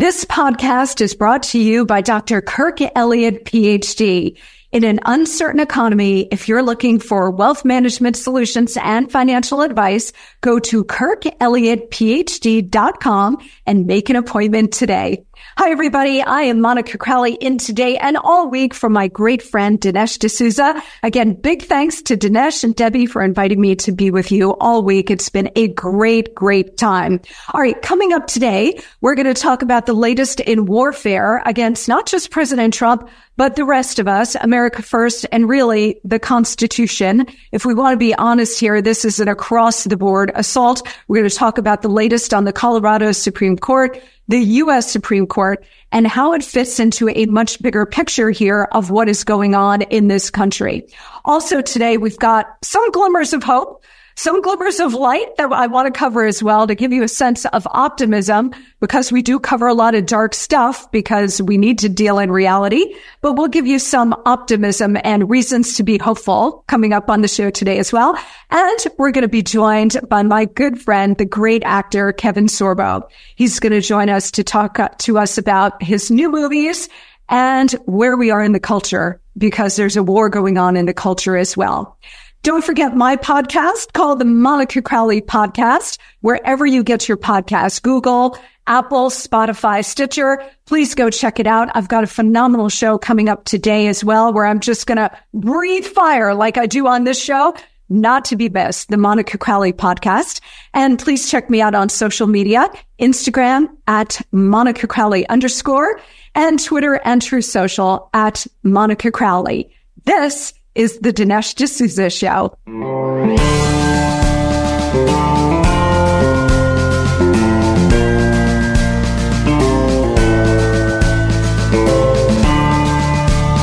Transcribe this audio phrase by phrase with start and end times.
[0.00, 2.40] This podcast is brought to you by Dr.
[2.40, 4.38] Kirk Elliott, PhD.
[4.72, 10.58] In an uncertain economy, if you're looking for wealth management solutions and financial advice, go
[10.58, 15.22] to kirkelliottphd.com and make an appointment today.
[15.56, 16.22] Hi, everybody.
[16.22, 20.80] I am Monica Crowley in today and all week from my great friend Dinesh D'Souza.
[21.02, 24.82] Again, big thanks to Dinesh and Debbie for inviting me to be with you all
[24.82, 25.10] week.
[25.10, 27.20] It's been a great, great time.
[27.52, 27.80] All right.
[27.82, 32.30] Coming up today, we're going to talk about the latest in warfare against not just
[32.30, 33.08] President Trump,
[33.40, 37.26] but the rest of us, America first, and really the Constitution.
[37.52, 40.86] If we want to be honest here, this is an across the board assault.
[41.08, 44.92] We're going to talk about the latest on the Colorado Supreme Court, the U.S.
[44.92, 49.24] Supreme Court, and how it fits into a much bigger picture here of what is
[49.24, 50.86] going on in this country.
[51.24, 53.82] Also today, we've got some glimmers of hope
[54.20, 57.08] some glimmers of light that I want to cover as well to give you a
[57.08, 61.78] sense of optimism because we do cover a lot of dark stuff because we need
[61.78, 66.62] to deal in reality, but we'll give you some optimism and reasons to be hopeful
[66.68, 68.14] coming up on the show today as well.
[68.50, 73.08] And we're going to be joined by my good friend, the great actor, Kevin Sorbo.
[73.36, 76.90] He's going to join us to talk to us about his new movies
[77.30, 80.92] and where we are in the culture because there's a war going on in the
[80.92, 81.96] culture as well.
[82.42, 88.38] Don't forget my podcast called the Monica Crowley Podcast, wherever you get your podcast, Google,
[88.66, 90.42] Apple, Spotify, Stitcher.
[90.64, 91.68] Please go check it out.
[91.74, 95.10] I've got a phenomenal show coming up today as well, where I'm just going to
[95.34, 97.54] breathe fire like I do on this show.
[97.90, 100.40] Not to be missed, the Monica Crowley podcast.
[100.72, 106.00] And please check me out on social media, Instagram at Monica Crowley underscore
[106.34, 109.74] and Twitter and Truth Social at Monica Crowley.
[110.04, 112.54] This is the Dinesh D'Souza Show.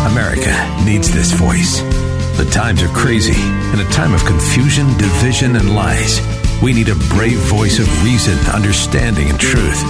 [0.07, 0.53] America
[0.85, 1.81] needs this voice.
[2.37, 3.39] The times are crazy.
[3.73, 6.19] In a time of confusion, division, and lies,
[6.61, 9.81] we need a brave voice of reason, understanding, and truth.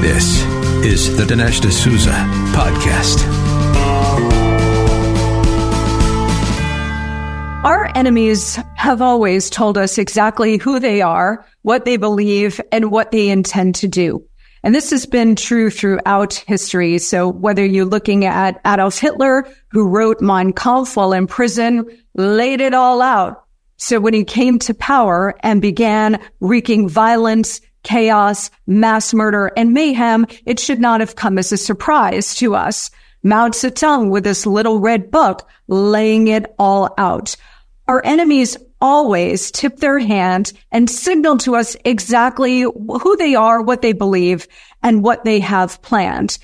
[0.00, 0.42] This
[0.84, 2.10] is the Dinesh D'Souza
[2.54, 3.71] Podcast.
[7.64, 13.12] Our enemies have always told us exactly who they are, what they believe, and what
[13.12, 14.26] they intend to do.
[14.64, 16.98] And this has been true throughout history.
[16.98, 21.86] So whether you're looking at Adolf Hitler, who wrote Mein Kampf while in prison,
[22.16, 23.44] laid it all out.
[23.76, 30.26] So when he came to power and began wreaking violence, chaos, mass murder, and mayhem,
[30.46, 32.90] it should not have come as a surprise to us.
[33.22, 37.36] Mao Zedong with this little red book laying it all out.
[37.88, 43.82] Our enemies always tip their hand and signal to us exactly who they are, what
[43.82, 44.46] they believe,
[44.82, 46.38] and what they have planned.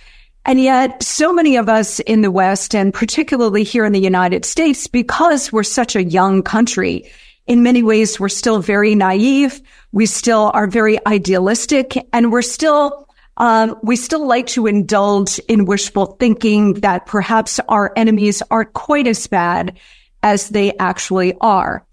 [0.45, 4.45] And yet so many of us in the West and particularly here in the United
[4.45, 7.11] States, because we're such a young country,
[7.47, 9.61] in many ways, we're still very naive.
[9.93, 15.65] We still are very idealistic and we're still, um, we still like to indulge in
[15.65, 19.79] wishful thinking that perhaps our enemies aren't quite as bad
[20.23, 21.85] as they actually are.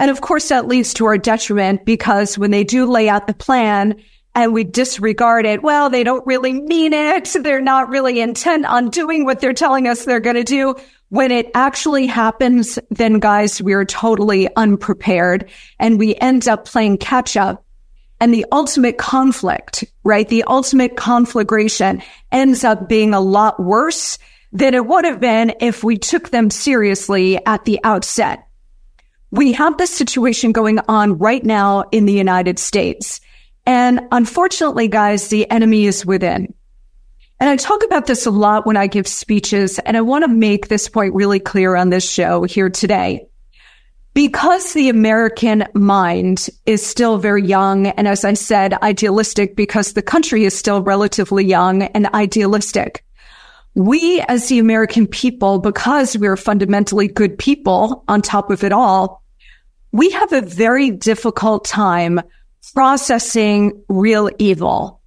[0.00, 3.34] And of course, that leads to our detriment because when they do lay out the
[3.34, 3.96] plan
[4.34, 7.36] and we disregard it, well, they don't really mean it.
[7.42, 10.74] They're not really intent on doing what they're telling us they're going to do.
[11.10, 17.36] When it actually happens, then guys, we're totally unprepared and we end up playing catch
[17.36, 17.64] up.
[18.20, 20.28] And the ultimate conflict, right?
[20.28, 24.18] The ultimate conflagration ends up being a lot worse
[24.52, 28.46] than it would have been if we took them seriously at the outset.
[29.30, 33.20] We have this situation going on right now in the United States.
[33.64, 36.52] And unfortunately, guys, the enemy is within.
[37.38, 40.28] And I talk about this a lot when I give speeches, and I want to
[40.28, 43.26] make this point really clear on this show here today.
[44.12, 50.02] Because the American mind is still very young, and as I said, idealistic because the
[50.02, 53.04] country is still relatively young and idealistic
[53.74, 59.22] we as the American people, because we're fundamentally good people on top of it all,
[59.92, 62.20] we have a very difficult time
[62.74, 65.00] processing real evil.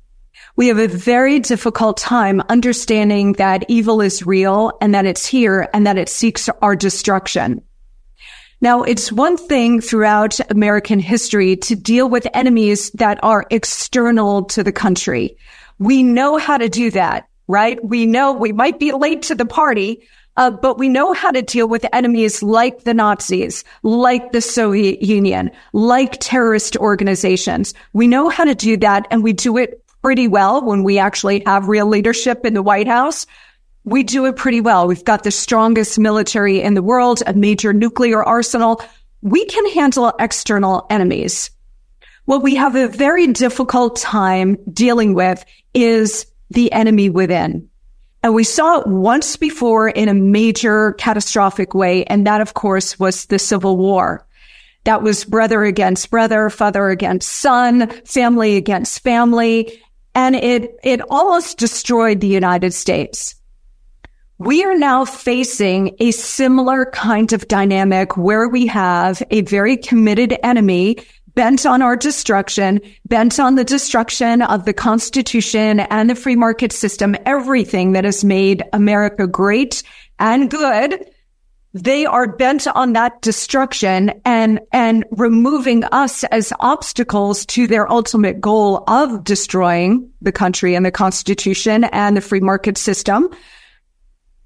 [0.56, 5.68] we have a very difficult time understanding that evil is real and that it's here
[5.74, 7.62] and that it seeks our destruction.
[8.62, 14.64] Now, it's one thing throughout American history to deal with enemies that are external to
[14.64, 15.36] the country.
[15.80, 17.84] We know how to do that, right?
[17.84, 21.42] We know we might be late to the party, uh, but we know how to
[21.42, 27.74] deal with enemies like the Nazis, like the Soviet Union, like terrorist organizations.
[27.94, 31.44] We know how to do that and we do it pretty well when we actually
[31.46, 33.26] have real leadership in the White House.
[33.86, 34.88] We do it pretty well.
[34.88, 38.82] We've got the strongest military in the world, a major nuclear arsenal.
[39.22, 41.52] We can handle external enemies.
[42.26, 45.44] What we have a very difficult time dealing with
[45.74, 47.70] is the enemy within.
[48.22, 52.06] And we saw it once before in a major catastrophic way.
[52.06, 54.26] And that, of course, was the Civil War.
[54.86, 59.82] That was brother against brother, father against son, family against family
[60.16, 63.36] and it, it almost destroyed the United States.
[64.38, 70.38] We are now facing a similar kind of dynamic where we have a very committed
[70.44, 70.98] enemy
[71.36, 76.72] bent on our destruction, bent on the destruction of the Constitution and the free market
[76.72, 79.84] system, everything that has made America great
[80.20, 81.06] and good
[81.74, 88.40] they are bent on that destruction and, and removing us as obstacles to their ultimate
[88.40, 93.28] goal of destroying the country and the constitution and the free market system.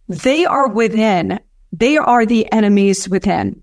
[0.07, 1.39] They are within.
[1.73, 3.61] They are the enemies within.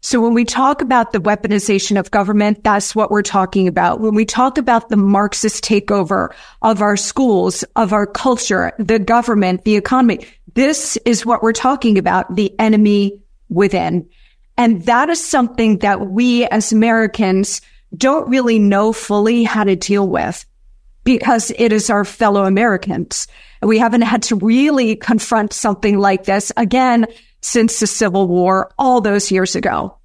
[0.00, 4.00] So when we talk about the weaponization of government, that's what we're talking about.
[4.00, 6.32] When we talk about the Marxist takeover
[6.62, 11.98] of our schools, of our culture, the government, the economy, this is what we're talking
[11.98, 14.08] about, the enemy within.
[14.56, 17.60] And that is something that we as Americans
[17.96, 20.44] don't really know fully how to deal with
[21.04, 23.28] because it is our fellow Americans.
[23.62, 27.06] We haven't had to really confront something like this again
[27.46, 29.96] since the Civil War all those years ago.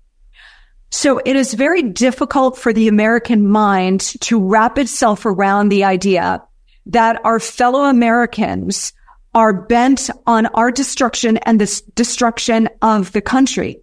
[0.92, 6.44] So it is very difficult for the American mind to wrap itself around the idea
[6.88, 8.94] that our fellow Americans
[9.34, 13.82] are bent on our destruction and the destruction of the country.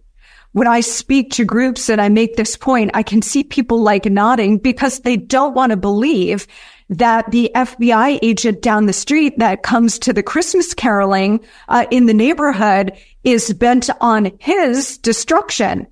[0.51, 4.05] When I speak to groups and I make this point, I can see people like
[4.05, 6.47] nodding because they don't want to believe
[6.89, 12.07] that the FBI agent down the street that comes to the Christmas caroling uh, in
[12.07, 12.93] the neighborhood
[13.23, 15.87] is bent on his destruction.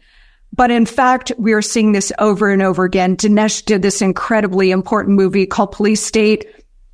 [0.53, 3.18] But in fact, we are seeing this over and over again.
[3.18, 6.47] Dinesh did this incredibly important movie called Police State,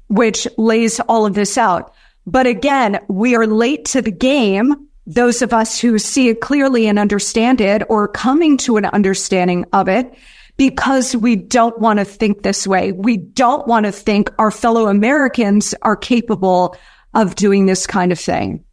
[0.08, 1.94] which lays all of this out.
[2.26, 4.88] But again, we are late to the game.
[5.06, 9.66] Those of us who see it clearly and understand it or coming to an understanding
[9.74, 10.14] of it
[10.58, 12.92] because we don't want to think this way.
[12.92, 16.76] We don't want to think our fellow Americans are capable
[17.14, 18.64] of doing this kind of thing.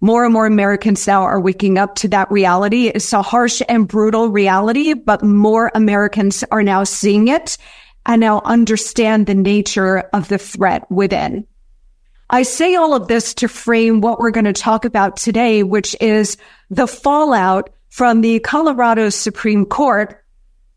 [0.00, 2.88] More and more Americans now are waking up to that reality.
[2.88, 7.58] It's a harsh and brutal reality, but more Americans are now seeing it
[8.06, 11.46] and now understand the nature of the threat within.
[12.30, 15.96] I say all of this to frame what we're going to talk about today, which
[16.00, 16.36] is
[16.70, 20.16] the fallout from the Colorado Supreme Court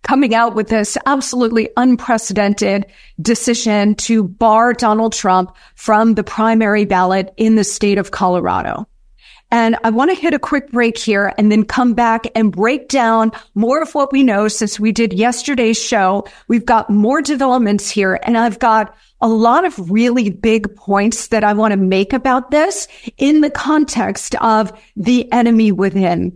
[0.02, 2.88] coming out with this absolutely unprecedented
[3.22, 8.88] decision to bar Donald Trump from the primary ballot in the state of Colorado.
[9.54, 12.90] And I want to hit a quick break here and then come back and break
[12.90, 16.26] down more of what we know since we did yesterday's show.
[16.48, 21.44] We've got more developments here and I've got a lot of really big points that
[21.44, 22.88] I want to make about this
[23.20, 26.36] in the context of the enemy within,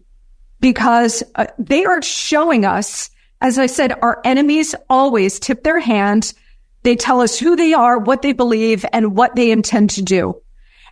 [0.59, 3.09] because uh, they are showing us,
[3.41, 6.35] as I said, our enemies always tip their hand.
[6.83, 10.39] They tell us who they are, what they believe, and what they intend to do.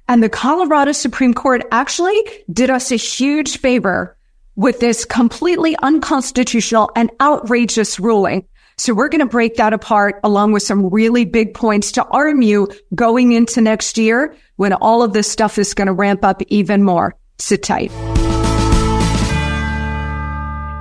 [0.07, 2.15] And the Colorado Supreme Court actually
[2.51, 4.15] did us a huge favor
[4.55, 8.45] with this completely unconstitutional and outrageous ruling.
[8.77, 12.41] So we're going to break that apart along with some really big points to arm
[12.41, 16.41] you going into next year when all of this stuff is going to ramp up
[16.47, 17.15] even more.
[17.39, 17.91] Sit tight.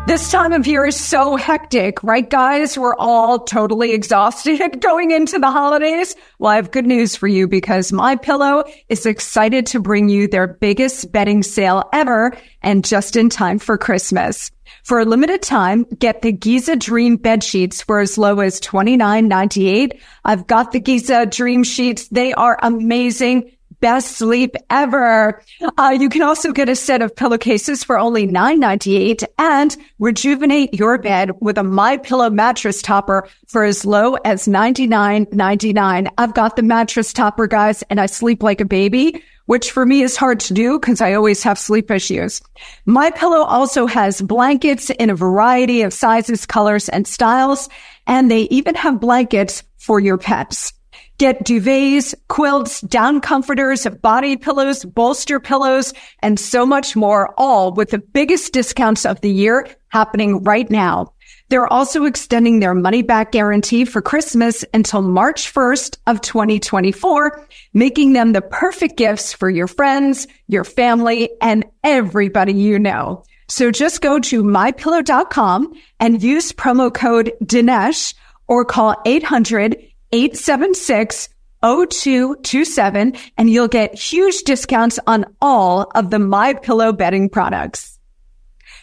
[0.06, 2.76] This time of year is so hectic, right, guys?
[2.76, 6.14] We're all totally exhausted going into the holidays.
[6.38, 10.28] Well, I have good news for you because My Pillow is excited to bring you
[10.28, 14.50] their biggest bedding sale ever and just in time for Christmas.
[14.82, 19.98] For a limited time, get the Giza Dream bed sheets for as low as $29.98.
[20.26, 22.08] I've got the Giza Dream sheets.
[22.08, 23.50] They are amazing
[23.80, 25.42] best sleep ever.
[25.78, 30.98] Uh, you can also get a set of pillowcases for only $9.98 and rejuvenate your
[30.98, 36.08] bed with a My Pillow mattress topper for as low as $99.99.
[36.18, 40.02] I've got the mattress topper, guys, and I sleep like a baby which for me
[40.02, 42.40] is hard to do because I always have sleep issues.
[42.86, 47.68] My pillow also has blankets in a variety of sizes, colors, and styles,
[48.06, 50.72] and they even have blankets for your pets.
[51.18, 57.90] Get duvets, quilts, down comforters, body pillows, bolster pillows, and so much more, all with
[57.90, 61.12] the biggest discounts of the year happening right now.
[61.50, 68.12] They're also extending their money back guarantee for Christmas until March 1st of 2024, making
[68.12, 73.22] them the perfect gifts for your friends, your family, and everybody you know.
[73.48, 78.14] So just go to mypillow.com and use promo code Dinesh
[78.48, 79.76] or call 800
[80.14, 81.28] 876
[81.60, 87.98] 0227 and you'll get huge discounts on all of the My Pillow bedding products.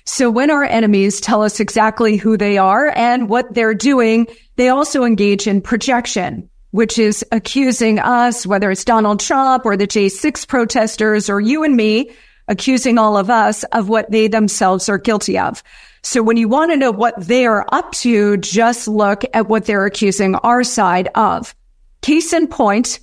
[0.03, 4.67] So when our enemies tell us exactly who they are and what they're doing, they
[4.67, 10.45] also engage in projection, which is accusing us, whether it's Donald Trump or the J6
[10.50, 12.11] protesters or you and me,
[12.50, 15.63] accusing all of us of what they themselves are guilty of.
[16.03, 19.65] So when you want to know what they are up to, just look at what
[19.65, 21.55] they're accusing our side of.
[22.01, 23.00] Case in point,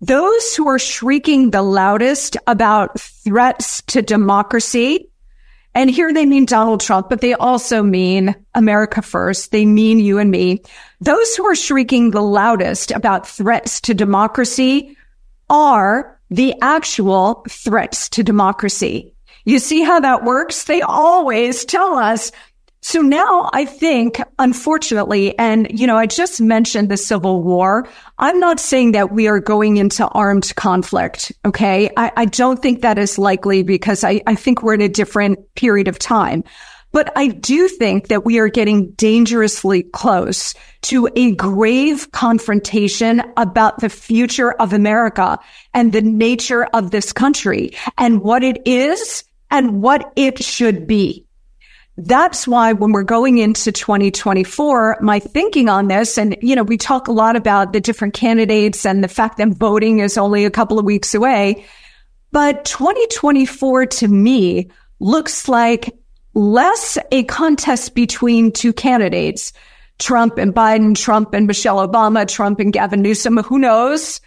[0.00, 5.08] those who are shrieking the loudest about threats to democracy,
[5.74, 9.52] and here they mean Donald Trump, but they also mean America first.
[9.52, 10.62] They mean you and me.
[11.00, 14.96] Those who are shrieking the loudest about threats to democracy
[15.50, 19.14] are the actual threats to democracy.
[19.46, 20.64] You see how that works?
[20.64, 22.32] They always tell us.
[22.82, 27.88] So now I think, unfortunately, and you know, I just mentioned the Civil War.
[28.18, 31.30] I'm not saying that we are going into armed conflict.
[31.44, 31.90] Okay.
[31.96, 35.38] I, I don't think that is likely because I, I think we're in a different
[35.54, 36.42] period of time.
[36.90, 43.80] But I do think that we are getting dangerously close to a grave confrontation about
[43.80, 45.38] the future of America
[45.74, 51.26] and the nature of this country and what it is and what it should be.
[51.98, 56.76] That's why when we're going into 2024, my thinking on this, and, you know, we
[56.76, 60.50] talk a lot about the different candidates and the fact that voting is only a
[60.50, 61.64] couple of weeks away.
[62.32, 65.96] But 2024 to me looks like
[66.34, 69.54] less a contest between two candidates,
[69.98, 74.20] Trump and Biden, Trump and Michelle Obama, Trump and Gavin Newsom, who knows?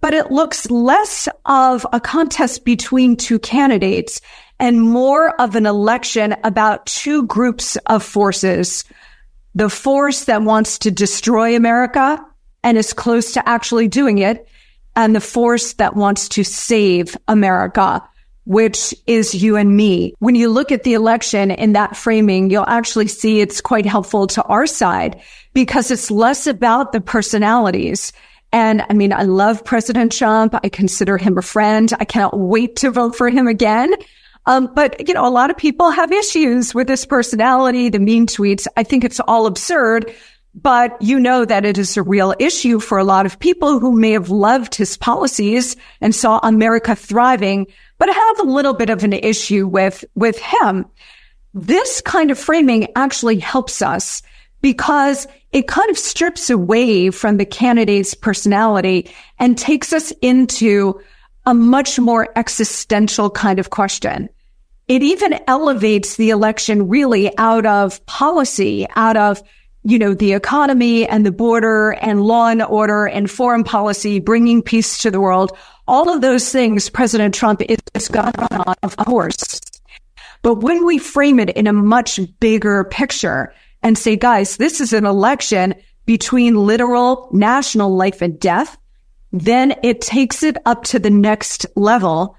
[0.00, 4.20] But it looks less of a contest between two candidates
[4.58, 8.84] and more of an election about two groups of forces.
[9.54, 12.24] The force that wants to destroy America
[12.62, 14.48] and is close to actually doing it,
[14.96, 18.02] and the force that wants to save America,
[18.46, 20.14] which is you and me.
[20.18, 24.26] When you look at the election in that framing, you'll actually see it's quite helpful
[24.28, 25.20] to our side
[25.52, 28.12] because it's less about the personalities.
[28.52, 30.54] And I mean, I love President Trump.
[30.62, 31.92] I consider him a friend.
[31.98, 33.92] I cannot wait to vote for him again.
[34.46, 38.26] Um, but you know, a lot of people have issues with this personality, the mean
[38.26, 38.66] tweets.
[38.76, 40.14] I think it's all absurd,
[40.54, 43.92] but you know that it is a real issue for a lot of people who
[43.92, 47.66] may have loved his policies and saw America thriving,
[47.98, 50.86] but have a little bit of an issue with, with him.
[51.54, 54.22] This kind of framing actually helps us
[54.60, 61.00] because it kind of strips away from the candidate's personality and takes us into
[61.46, 64.28] a much more existential kind of question.
[64.88, 69.42] It even elevates the election really out of policy, out of,
[69.82, 74.62] you know, the economy and the border and law and order and foreign policy, bringing
[74.62, 75.56] peace to the world.
[75.86, 77.62] All of those things President Trump
[77.94, 79.60] is got on, of course.
[80.42, 84.92] But when we frame it in a much bigger picture and say, guys, this is
[84.92, 85.74] an election
[86.04, 88.76] between literal national life and death
[89.34, 92.36] then it takes it up to the next level.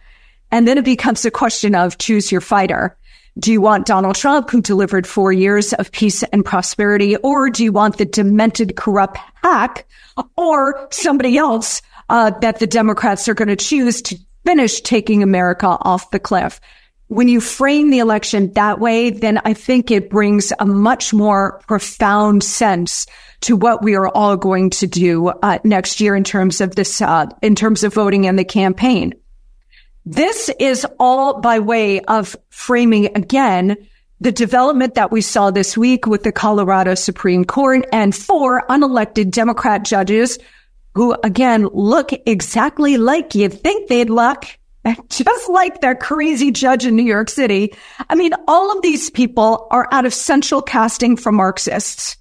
[0.50, 2.98] And then it becomes a question of choose your fighter.
[3.38, 7.66] Do you want Donald Trump, who delivered four years of peace and prosperity, or do
[7.66, 9.86] you want the demented, corrupt hack,
[10.38, 15.68] or somebody else uh, that the Democrats are going to choose to finish taking America
[15.68, 16.62] off the cliff?
[17.08, 21.60] When you frame the election that way, then I think it brings a much more
[21.68, 23.06] profound sense
[23.42, 27.02] to what we are all going to do uh, next year in terms of this,
[27.02, 29.14] uh, in terms of voting and the campaign.
[30.06, 33.76] This is all by way of framing again
[34.22, 39.32] the development that we saw this week with the Colorado Supreme Court and four unelected
[39.32, 40.40] Democrat judges
[40.94, 44.46] who again look exactly like you'd think they'd look,
[45.10, 47.74] just like that crazy judge in New York City.
[48.10, 52.16] I mean, all of these people are out of central casting for Marxists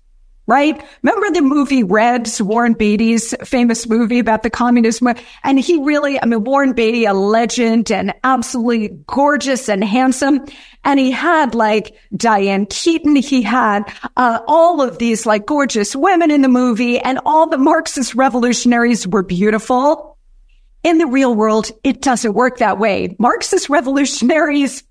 [0.47, 0.83] right?
[1.03, 5.15] Remember the movie Reds, Warren Beatty's famous movie about the communism?
[5.43, 10.45] And he really, I mean, Warren Beatty, a legend and absolutely gorgeous and handsome.
[10.85, 13.17] And he had like Diane Keaton.
[13.17, 13.85] He had
[14.17, 19.09] uh, all of these like gorgeous women in the movie and all the Marxist revolutionaries
[19.09, 20.19] were beautiful.
[20.83, 23.17] In the real world, it doesn't work that way.
[23.19, 24.85] Marxist revolutionaries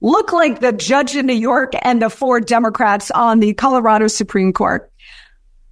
[0.00, 4.52] look like the judge in New York and the four Democrats on the Colorado Supreme
[4.52, 4.90] Court.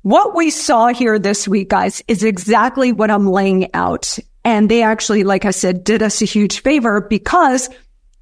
[0.02, 4.18] What we saw here this week, guys, is exactly what I'm laying out.
[4.44, 7.71] And they actually, like I said, did us a huge favor because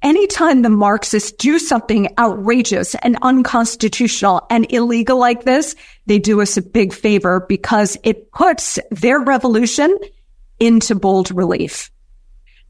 [0.03, 6.55] anytime the Marxists do something outrageous and unconstitutional and illegal like this, they do us
[6.55, 9.97] a big favor because it puts their revolution
[10.59, 11.89] into bold relief.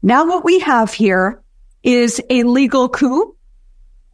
[0.00, 1.42] Now what we have here
[1.82, 3.36] is a legal coup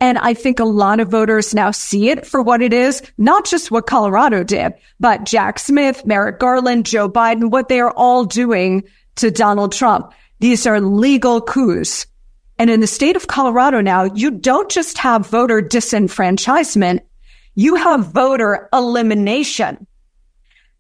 [0.01, 3.47] and I think a lot of voters now see it for what it is, not
[3.47, 8.25] just what Colorado did, but Jack Smith, Merrick Garland, Joe Biden, what they are all
[8.25, 8.85] doing
[9.17, 10.13] to Donald Trump.
[10.39, 12.07] These are legal coups.
[12.61, 17.01] And in the state of Colorado now, you don't just have voter disenfranchisement,
[17.55, 19.87] you have voter elimination.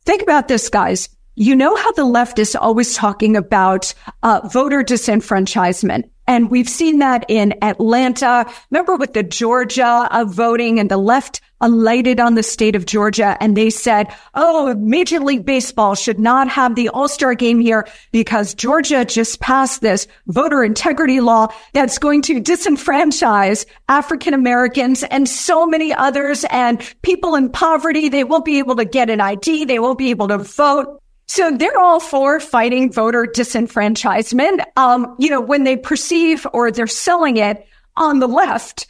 [0.04, 1.08] Think about this, guys.
[1.34, 6.08] You know how the left is always talking about uh, voter disenfranchisement.
[6.28, 8.46] And we've seen that in Atlanta.
[8.70, 13.36] Remember with the Georgia uh, voting and the left alighted on the state of Georgia
[13.40, 18.54] and they said, Oh, Major League Baseball should not have the All-Star game here because
[18.54, 25.66] Georgia just passed this voter integrity law that's going to disenfranchise African Americans and so
[25.66, 28.10] many others and people in poverty.
[28.10, 29.64] They won't be able to get an ID.
[29.64, 31.00] They won't be able to vote.
[31.28, 36.86] So they're all for fighting voter disenfranchisement, um, you know, when they perceive or they're
[36.86, 37.66] selling it
[37.96, 38.86] on the left.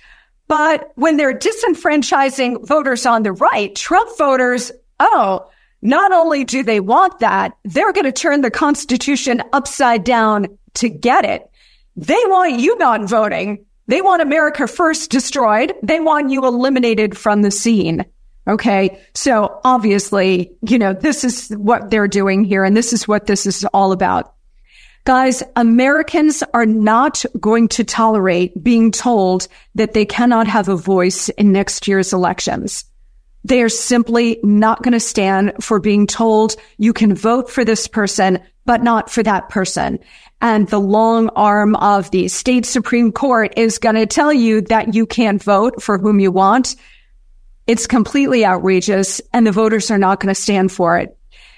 [0.46, 5.50] But when they're disenfranchising voters on the right, Trump voters, oh,
[5.82, 10.88] not only do they want that, they're going to turn the Constitution upside down to
[10.88, 11.48] get it.
[11.96, 13.64] They want you not voting.
[13.88, 15.74] They want America first destroyed.
[15.82, 18.04] They want you eliminated from the scene.
[18.48, 18.98] Okay.
[19.14, 23.44] So obviously, you know, this is what they're doing here and this is what this
[23.44, 24.34] is all about.
[25.04, 31.28] Guys, Americans are not going to tolerate being told that they cannot have a voice
[31.30, 32.84] in next year's elections.
[33.44, 37.86] They are simply not going to stand for being told you can vote for this
[37.86, 39.98] person, but not for that person.
[40.40, 44.94] And the long arm of the state Supreme Court is going to tell you that
[44.94, 46.76] you can't vote for whom you want
[47.68, 51.14] it's completely outrageous and the voters are not going to stand for it.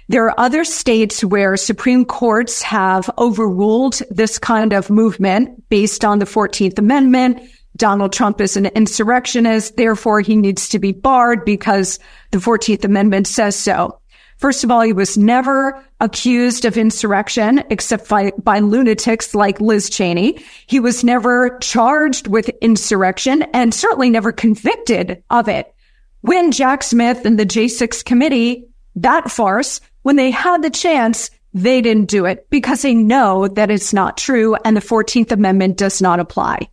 [0.09, 6.19] There are other states where Supreme Courts have overruled this kind of movement based on
[6.19, 7.41] the 14th Amendment.
[7.77, 9.77] Donald Trump is an insurrectionist.
[9.77, 12.01] Therefore, he needs to be barred because
[12.33, 14.01] the 14th Amendment says so.
[14.39, 19.89] First of all, he was never accused of insurrection except by, by lunatics like Liz
[19.89, 20.43] Cheney.
[20.67, 25.73] He was never charged with insurrection and certainly never convicted of it
[26.21, 31.81] when Jack Smith and the J6 committee, that farce, when they had the chance, they
[31.81, 36.01] didn't do it because they know that it's not true and the 14th Amendment does
[36.01, 36.69] not apply.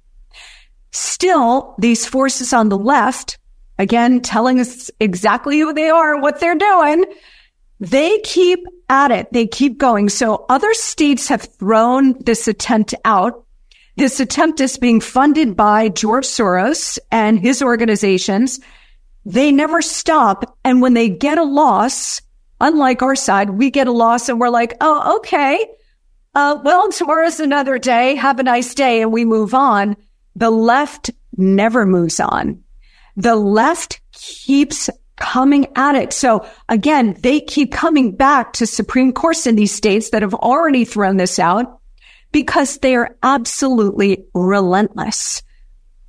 [0.91, 3.37] Still, these forces on the left,
[3.79, 7.05] again, telling us exactly who they are and what they're doing,
[7.79, 9.31] they keep at it.
[9.31, 10.09] They keep going.
[10.09, 13.45] So other states have thrown this attempt out.
[13.95, 18.59] This attempt is being funded by George Soros and his organizations
[19.27, 20.57] they never stop.
[20.63, 22.21] And when they get a loss,
[22.61, 25.67] unlike our side, we get a loss and we're like, oh, okay.
[26.33, 28.15] Uh, well, tomorrow's another day.
[28.15, 29.01] Have a nice day.
[29.01, 29.97] And we move on.
[30.37, 32.63] The left never moves on.
[33.17, 36.13] The left keeps coming at it.
[36.13, 40.85] So again, they keep coming back to Supreme Courts in these states that have already
[40.85, 41.81] thrown this out
[42.31, 45.41] because they are absolutely relentless.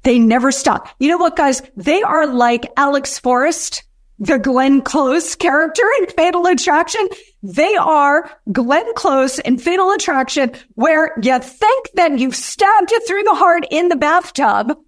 [0.08, 0.88] They never stop.
[0.98, 1.60] You know what, guys?
[1.76, 3.84] They are like Alex Forrest,
[4.18, 7.06] the Glenn Close character in Fatal Attraction.
[7.42, 13.24] They are Glenn Close in Fatal Attraction, where you think that you've stabbed it through
[13.24, 14.78] the heart in the bathtub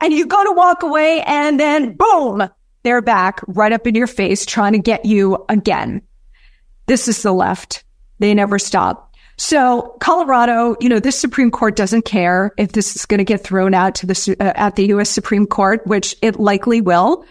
[0.00, 2.48] and you go to walk away and then boom,
[2.84, 6.00] they're back right up in your face trying to get you again.
[6.86, 7.82] This is the left.
[8.20, 9.09] They never stop.
[9.40, 13.42] So Colorado, you know, this Supreme Court doesn't care if this is going to get
[13.42, 15.08] thrown out to the uh, at the U.S.
[15.08, 17.24] Supreme Court, which it likely will,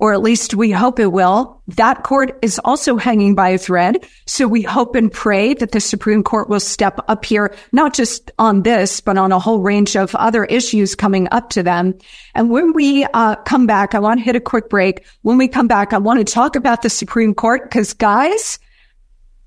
[0.00, 1.62] or at least we hope it will.
[1.68, 4.04] That court is also hanging by a thread.
[4.26, 8.32] So we hope and pray that the Supreme Court will step up here, not just
[8.40, 11.94] on this, but on a whole range of other issues coming up to them.
[12.34, 15.06] And when we uh, come back, I want to hit a quick break.
[15.22, 18.58] When we come back, I want to talk about the Supreme Court because guys,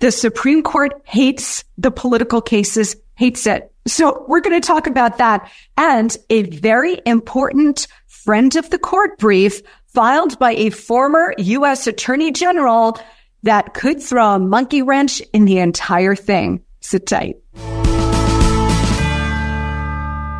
[0.05, 3.73] the Supreme Court hates the political cases, hates it.
[3.87, 9.17] So we're going to talk about that and a very important friend of the court
[9.17, 11.87] brief filed by a former U.S.
[11.87, 12.99] Attorney General
[13.41, 16.63] that could throw a monkey wrench in the entire thing.
[16.81, 17.37] Sit tight.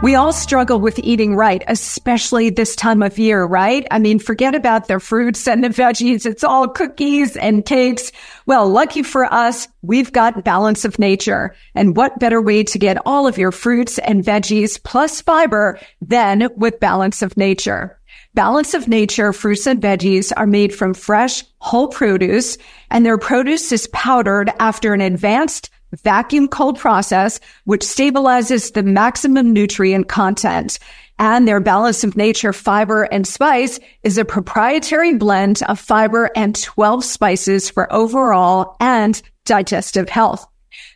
[0.04, 3.88] We all struggle with eating right, especially this time of year, right?
[3.90, 6.26] I mean, forget about the fruits and the veggies.
[6.26, 8.12] It's all cookies and cakes.
[8.46, 11.56] Well, lucky for us, we've got balance of nature.
[11.74, 16.50] And what better way to get all of your fruits and veggies plus fiber than
[16.56, 17.98] with balance of nature?
[18.36, 22.58] Balance of Nature fruits and veggies are made from fresh, whole produce,
[22.92, 25.70] and their produce is powdered after an advanced
[26.04, 30.80] vacuum cold process, which stabilizes the maximum nutrient content.
[31.18, 36.62] And their Balance of Nature fiber and spice is a proprietary blend of fiber and
[36.62, 40.46] 12 spices for overall and digestive health.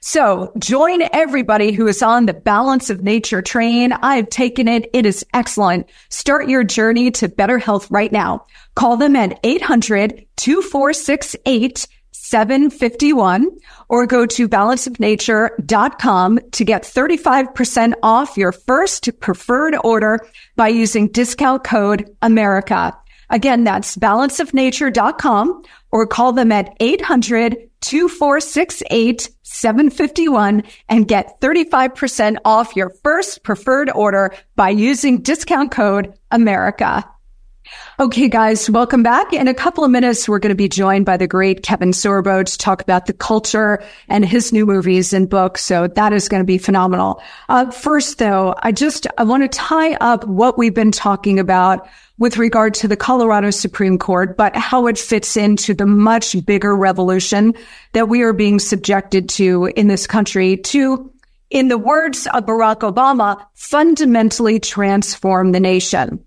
[0.02, 3.94] So join everybody who is on the balance of nature train.
[3.94, 4.90] I've taken it.
[4.94, 5.90] It is excellent.
[6.10, 8.46] Start your journey to better health right now.
[8.76, 11.88] Call them at 800-2468
[12.21, 13.49] 751
[13.88, 20.19] or go to balanceofnature.com to get 35% off your first preferred order
[20.55, 22.95] by using discount code America.
[23.29, 32.89] Again, that's balanceofnature.com or call them at 800 2468 751 and get 35% off your
[33.01, 37.10] first preferred order by using discount code America.
[37.99, 39.34] Okay, guys, welcome back.
[39.34, 42.45] In a couple of minutes, we're going to be joined by the great Kevin Sorbo
[42.45, 45.63] to talk about the culture and his new movies and books.
[45.63, 47.21] So that is going to be phenomenal.
[47.49, 51.89] Uh, first, though, I just, I want to tie up what we've been talking about
[52.17, 56.75] with regard to the Colorado Supreme Court, but how it fits into the much bigger
[56.75, 57.53] revolution
[57.91, 61.12] that we are being subjected to in this country to,
[61.49, 66.23] in the words of Barack Obama, fundamentally transform the nation.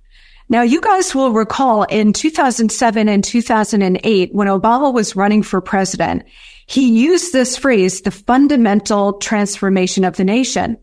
[0.52, 6.24] Now, you guys will recall in 2007 and 2008, when Obama was running for president,
[6.66, 10.76] he used this phrase, the fundamental transformation of the nation.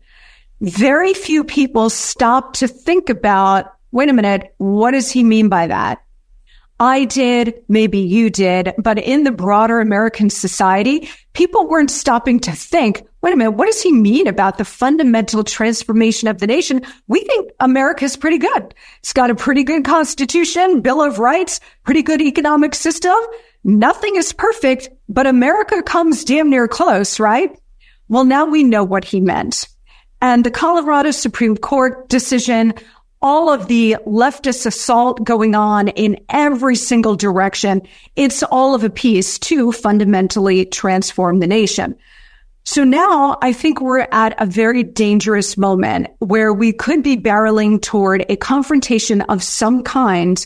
[0.60, 5.68] Very few people stopped to think about wait a minute, what does he mean by
[5.68, 6.02] that?
[6.80, 12.52] I did, maybe you did, but in the broader American society, people weren't stopping to
[12.52, 16.82] think, wait a minute, what does he mean about the fundamental transformation of the nation?
[17.08, 18.74] We think America's pretty good.
[19.00, 23.16] It's got a pretty good constitution, Bill of Rights, pretty good economic system.
[23.62, 27.56] Nothing is perfect, but America comes damn near close, right?
[28.08, 29.68] Well, now we know what he meant.
[30.22, 32.74] And the Colorado Supreme Court decision
[33.22, 37.82] all of the leftist assault going on in every single direction.
[38.16, 41.96] It's all of a piece to fundamentally transform the nation.
[42.64, 47.80] So now I think we're at a very dangerous moment where we could be barreling
[47.80, 50.44] toward a confrontation of some kind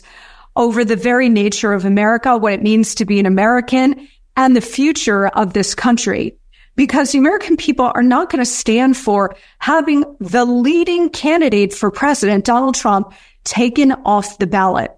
[0.55, 4.07] over the very nature of America, what it means to be an American
[4.37, 6.37] and the future of this country
[6.75, 11.91] because the American people are not going to stand for having the leading candidate for
[11.91, 14.91] president, Donald Trump, taken off the ballot.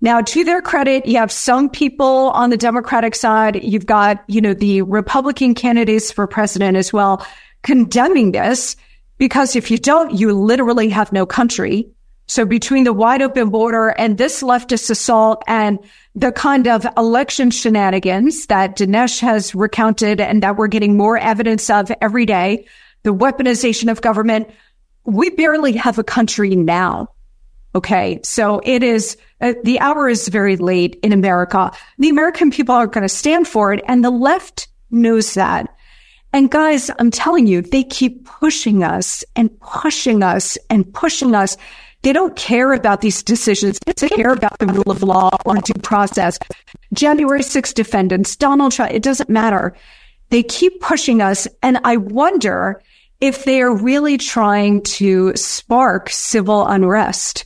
[0.00, 3.62] Now, to their credit, you have some people on the Democratic side.
[3.62, 7.26] You've got, you know, the Republican candidates for president as well
[7.62, 8.76] condemning this
[9.18, 11.90] because if you don't, you literally have no country.
[12.26, 15.78] So between the wide open border and this leftist assault and
[16.14, 21.70] the kind of election shenanigans that Dinesh has recounted and that we're getting more evidence
[21.70, 22.66] of every day,
[23.04, 24.50] the weaponization of government,
[25.04, 27.08] we barely have a country now.
[27.74, 28.20] Okay.
[28.24, 31.70] So it is, uh, the hour is very late in America.
[31.98, 35.72] The American people are going to stand for it and the left knows that.
[36.32, 41.56] And guys, I'm telling you, they keep pushing us and pushing us and pushing us
[42.02, 43.78] they don't care about these decisions.
[43.84, 46.38] They care about the rule of law or due process.
[46.92, 49.74] January 6 defendants, Donald Trump, it doesn't matter.
[50.30, 51.46] They keep pushing us.
[51.62, 52.80] And I wonder
[53.20, 57.44] if they are really trying to spark civil unrest.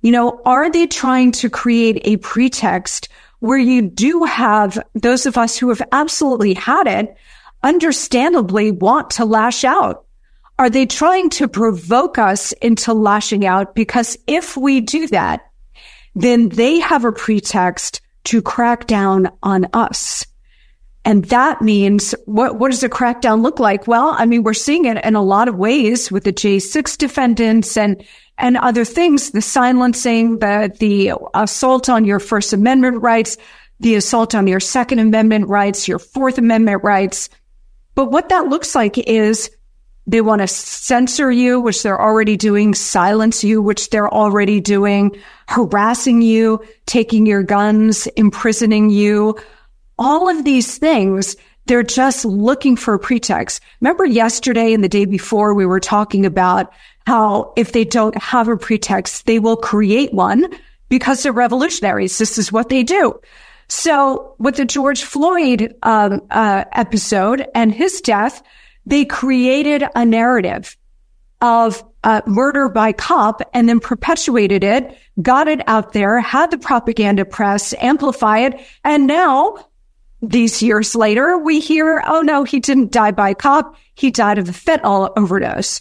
[0.00, 3.08] You know, are they trying to create a pretext
[3.40, 7.14] where you do have those of us who have absolutely had it
[7.62, 10.06] understandably want to lash out?
[10.60, 13.74] Are they trying to provoke us into lashing out?
[13.74, 15.50] Because if we do that,
[16.14, 20.26] then they have a pretext to crack down on us.
[21.02, 23.88] And that means what, what does a crackdown look like?
[23.88, 27.78] Well, I mean, we're seeing it in a lot of ways with the J6 defendants
[27.78, 28.04] and,
[28.36, 33.38] and other things, the silencing, the, the assault on your First Amendment rights,
[33.78, 37.30] the assault on your Second Amendment rights, your Fourth Amendment rights.
[37.94, 39.50] But what that looks like is
[40.10, 45.16] they want to censor you, which they're already doing, silence you, which they're already doing,
[45.46, 49.38] harassing you, taking your guns, imprisoning you,
[49.98, 53.62] all of these things, they're just looking for a pretext.
[53.80, 56.72] Remember yesterday and the day before we were talking about
[57.06, 60.46] how if they don't have a pretext, they will create one
[60.88, 62.18] because they're revolutionaries.
[62.18, 63.20] This is what they do.
[63.68, 68.42] So with the George Floyd um, uh, episode and his death,
[68.90, 70.76] they created a narrative
[71.40, 76.58] of uh, murder by cop and then perpetuated it, got it out there, had the
[76.58, 79.56] propaganda press amplify it, and now
[80.22, 83.76] these years later, we hear, oh no, he didn't die by cop.
[83.94, 85.80] He died of a fentanyl overdose.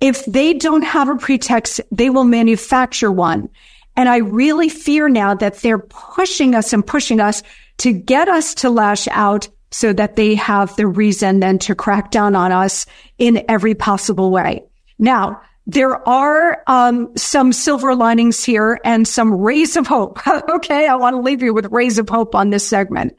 [0.00, 3.48] If they don't have a pretext, they will manufacture one.
[3.96, 7.42] And I really fear now that they're pushing us and pushing us
[7.78, 12.10] to get us to lash out so that they have the reason then to crack
[12.10, 12.86] down on us
[13.18, 14.64] in every possible way.
[14.98, 20.26] Now, there are um, some silver linings here and some rays of hope.
[20.50, 23.14] okay, I want to leave you with rays of hope on this segment.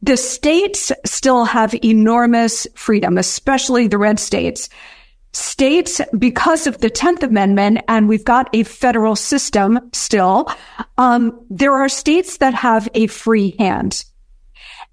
[0.00, 4.70] The states still have enormous freedom, especially the red states.
[5.32, 10.48] States, because of the 10th Amendment, and we've got a federal system still,
[10.96, 14.04] um, there are states that have a free hand.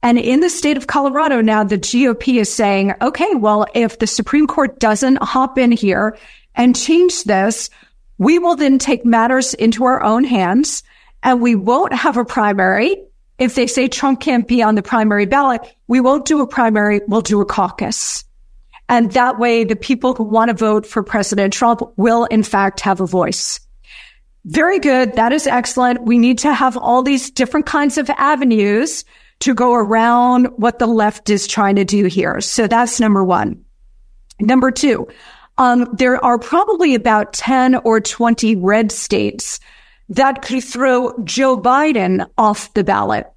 [0.04, 4.08] And in the state of Colorado now, the GOP is saying, okay, well, if the
[4.08, 6.18] Supreme Court doesn't hop in here
[6.56, 7.70] and change this,
[8.18, 10.84] we will then take matters into our own hands
[11.24, 13.04] and we won't have a primary.
[13.38, 17.02] If they say Trump can't be on the primary ballot, we won't do a primary.
[17.08, 18.24] We'll do a caucus.
[18.90, 22.82] And that way the people who want to vote for President Trump will in fact
[22.82, 23.60] have a voice.
[24.46, 25.14] Very good.
[25.14, 26.04] That is excellent.
[26.04, 29.06] We need to have all these different kinds of avenues
[29.42, 32.42] to go around what the left is trying to do here.
[32.42, 33.64] So that's number one.
[34.40, 35.08] Number two,
[35.58, 39.60] um, there are probably about 10 or 20 red states
[40.10, 43.28] that could throw Joe Biden off the ballot.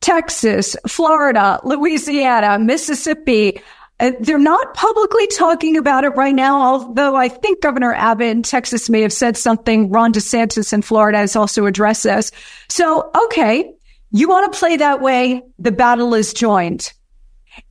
[0.00, 3.62] Texas, Florida, Louisiana, Mississippi.
[4.00, 8.42] Uh, they're not publicly talking about it right now, although I think Governor Abbott in
[8.42, 9.90] Texas may have said something.
[9.90, 12.32] Ron DeSantis in Florida has also addressed this.
[12.68, 13.72] So, okay,
[14.20, 15.42] you want to play that way?
[15.58, 16.92] The battle is joined.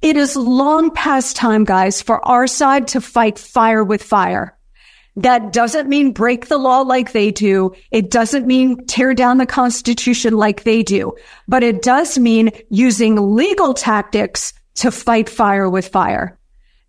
[0.01, 4.57] It is long past time, guys, for our side to fight fire with fire.
[5.17, 7.73] That doesn't mean break the law like they do.
[7.91, 11.13] It doesn't mean tear down the constitution like they do,
[11.47, 16.37] but it does mean using legal tactics to fight fire with fire.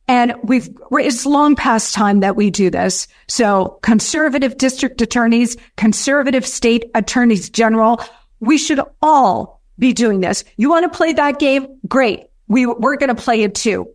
[0.09, 3.09] And we've, it's long past time that we do this.
[3.29, 8.01] So conservative district attorneys, conservative state attorneys general,
[8.43, 10.45] we should all be doing this.
[10.59, 11.79] You want to play that game?
[11.89, 13.89] Great we, we're going to play it too.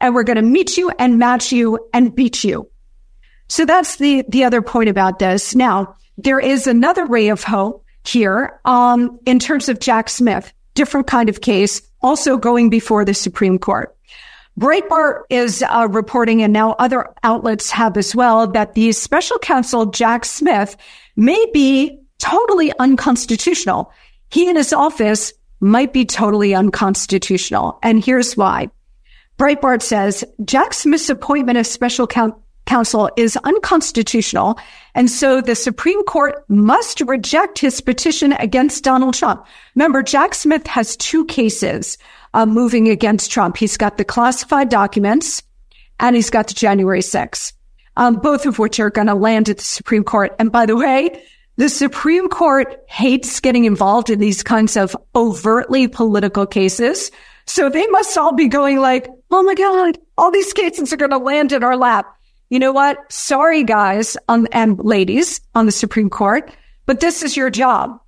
[0.00, 2.68] And we're going to meet you and match you and beat you.
[3.48, 5.54] So that's the, the other point about this.
[5.54, 11.06] Now, there is another ray of hope here, um, in terms of Jack Smith, different
[11.06, 13.96] kind of case, also going before the Supreme Court.
[14.58, 19.86] Breitbart is uh, reporting, and now other outlets have as well, that the special counsel
[19.86, 20.76] Jack Smith
[21.16, 23.92] may be totally unconstitutional.
[24.30, 27.78] He and his office might be totally unconstitutional.
[27.82, 28.70] And here's why.
[29.38, 34.58] Breitbart says Jack Smith's appointment as special counsel counsel is unconstitutional.
[34.94, 39.46] And so the Supreme Court must reject his petition against Donald Trump.
[39.74, 41.98] Remember, Jack Smith has two cases
[42.32, 43.56] uh, moving against Trump.
[43.56, 45.42] He's got the classified documents
[46.00, 47.52] and he's got the January 6th,
[47.96, 50.34] um, both of which are going to land at the Supreme Court.
[50.38, 51.22] And by the way,
[51.56, 57.10] the Supreme Court hates getting involved in these kinds of overtly political cases.
[57.46, 61.10] So they must all be going like, Oh my God, all these cases are going
[61.10, 62.06] to land in our lap.
[62.50, 62.98] You know what?
[63.10, 66.52] Sorry, guys um, and ladies on the Supreme Court,
[66.86, 67.98] but this is your job.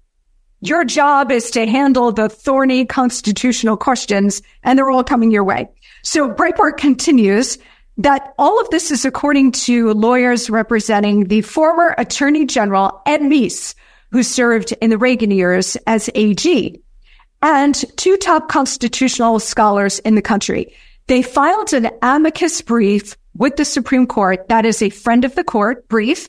[0.60, 5.68] Your job is to handle the thorny constitutional questions and they're all coming your way.
[6.02, 7.58] So Breitbart continues
[7.98, 13.74] that all of this is according to lawyers representing the former Attorney General Ed Meese,
[14.10, 16.80] who served in the Reagan years as AG,
[17.42, 20.74] and two top constitutional scholars in the country.
[21.06, 25.44] They filed an amicus brief with the Supreme Court that is a friend of the
[25.44, 26.28] court brief.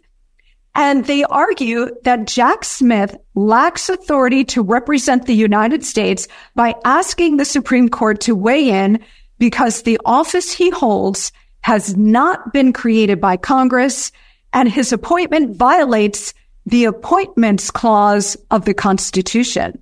[0.75, 7.37] And they argue that Jack Smith lacks authority to represent the United States by asking
[7.37, 8.99] the Supreme Court to weigh in
[9.39, 14.11] because the office he holds has not been created by Congress
[14.53, 16.33] and his appointment violates
[16.65, 19.81] the appointments clause of the Constitution.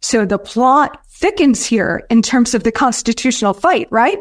[0.00, 4.18] So the plot thickens here in terms of the constitutional fight, right?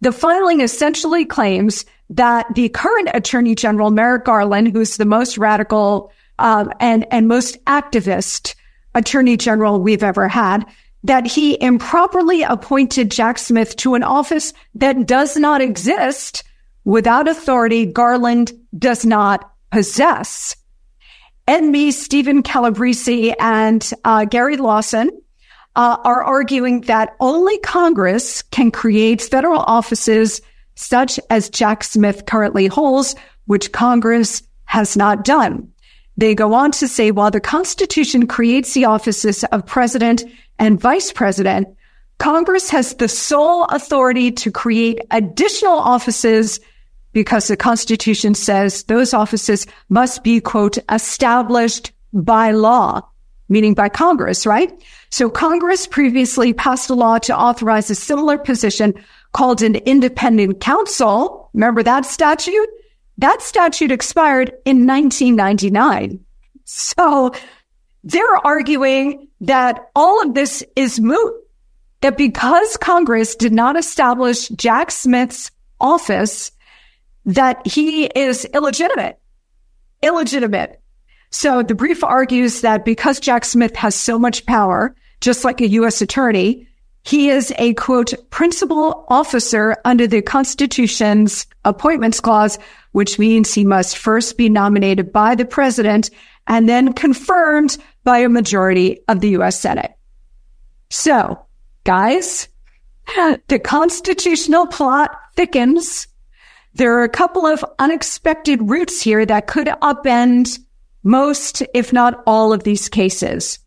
[0.00, 6.12] The filing essentially claims that the current Attorney General, Merrick Garland, who's the most radical
[6.38, 8.54] um, and, and most activist
[8.94, 10.66] Attorney General we've ever had,
[11.04, 16.44] that he improperly appointed Jack Smith to an office that does not exist
[16.84, 20.56] without authority Garland does not possess.
[21.46, 25.10] And me, Steven Calabresi, and uh, Gary Lawson
[25.74, 30.40] uh, are arguing that only Congress can create federal offices
[30.74, 33.14] such as Jack Smith currently holds,
[33.46, 35.70] which Congress has not done.
[36.16, 40.24] They go on to say while the Constitution creates the offices of president
[40.58, 41.68] and vice president,
[42.18, 46.60] Congress has the sole authority to create additional offices
[47.12, 53.02] because the Constitution says those offices must be, quote, established by law,
[53.48, 54.72] meaning by Congress, right?
[55.10, 58.94] So Congress previously passed a law to authorize a similar position
[59.32, 61.50] called an independent counsel.
[61.54, 62.68] Remember that statute?
[63.18, 66.24] That statute expired in 1999.
[66.64, 67.32] So
[68.04, 71.34] they're arguing that all of this is moot,
[72.00, 76.52] that because Congress did not establish Jack Smith's office,
[77.24, 79.18] that he is illegitimate.
[80.02, 80.80] Illegitimate.
[81.30, 85.68] So the brief argues that because Jack Smith has so much power, just like a
[85.68, 86.02] U.S.
[86.02, 86.68] attorney,
[87.04, 92.58] he is a quote, principal officer under the Constitution's appointments clause,
[92.92, 96.10] which means he must first be nominated by the president
[96.46, 99.58] and then confirmed by a majority of the U.S.
[99.58, 99.92] Senate.
[100.90, 101.44] So,
[101.84, 102.48] guys,
[103.48, 106.06] the constitutional plot thickens.
[106.74, 110.58] There are a couple of unexpected routes here that could upend
[111.02, 113.58] most, if not all of these cases.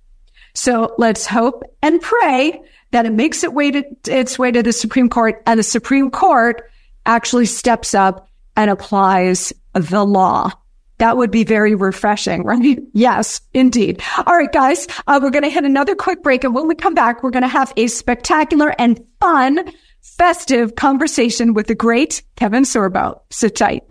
[0.54, 2.62] So let's hope and pray
[2.95, 6.10] that it makes it way to, its way to the Supreme Court and the Supreme
[6.10, 6.63] Court
[7.05, 10.49] actually steps up and applies the law.
[10.99, 12.79] That would be very refreshing, right?
[12.93, 14.01] Yes, indeed.
[14.25, 16.45] All right, guys, uh, we're going to hit another quick break.
[16.45, 19.69] And when we come back, we're going to have a spectacular and fun,
[20.01, 23.19] festive conversation with the great Kevin Sorbo.
[23.29, 23.84] Sit tight.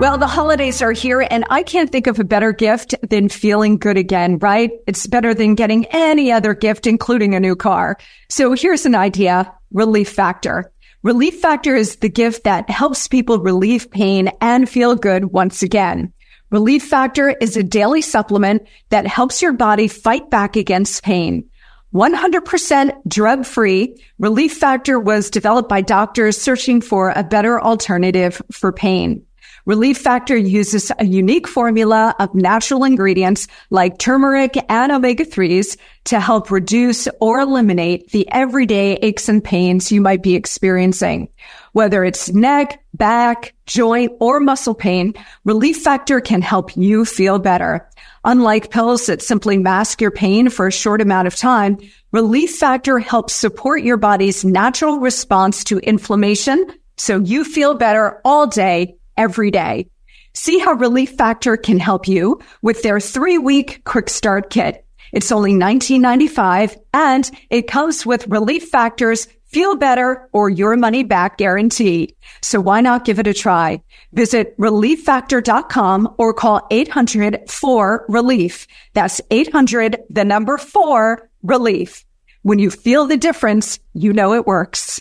[0.00, 3.78] Well, the holidays are here and I can't think of a better gift than feeling
[3.78, 4.70] good again, right?
[4.86, 7.98] It's better than getting any other gift, including a new car.
[8.28, 9.52] So here's an idea.
[9.72, 10.70] Relief Factor.
[11.02, 16.12] Relief Factor is the gift that helps people relieve pain and feel good once again.
[16.52, 21.44] Relief Factor is a daily supplement that helps your body fight back against pain.
[21.92, 28.72] 100% drug free, Relief Factor was developed by doctors searching for a better alternative for
[28.72, 29.24] pain.
[29.68, 36.50] Relief Factor uses a unique formula of natural ingredients like turmeric and omega-3s to help
[36.50, 41.28] reduce or eliminate the everyday aches and pains you might be experiencing.
[41.72, 45.12] Whether it's neck, back, joint, or muscle pain,
[45.44, 47.86] Relief Factor can help you feel better.
[48.24, 51.76] Unlike pills that simply mask your pain for a short amount of time,
[52.10, 56.64] Relief Factor helps support your body's natural response to inflammation
[56.96, 59.90] so you feel better all day every day.
[60.32, 64.86] See how Relief Factor can help you with their three week quick start kit.
[65.12, 71.38] It's only $19.95 and it comes with Relief Factor's feel better or your money back
[71.38, 72.14] guarantee.
[72.42, 73.82] So why not give it a try?
[74.12, 78.66] Visit relieffactor.com or call 800 4 relief.
[78.92, 82.04] That's 800 the number 4 relief.
[82.42, 85.00] When you feel the difference, you know it works.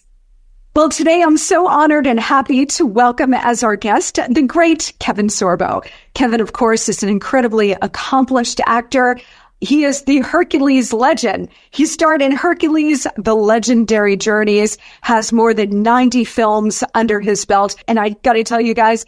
[0.78, 5.26] Well, today I'm so honored and happy to welcome as our guest the great Kevin
[5.26, 5.84] Sorbo.
[6.14, 9.20] Kevin, of course, is an incredibly accomplished actor.
[9.60, 11.50] He is the Hercules legend.
[11.72, 17.76] He starred in Hercules, The Legendary Journeys, has more than 90 films under his belt.
[17.88, 19.04] And I got to tell you guys,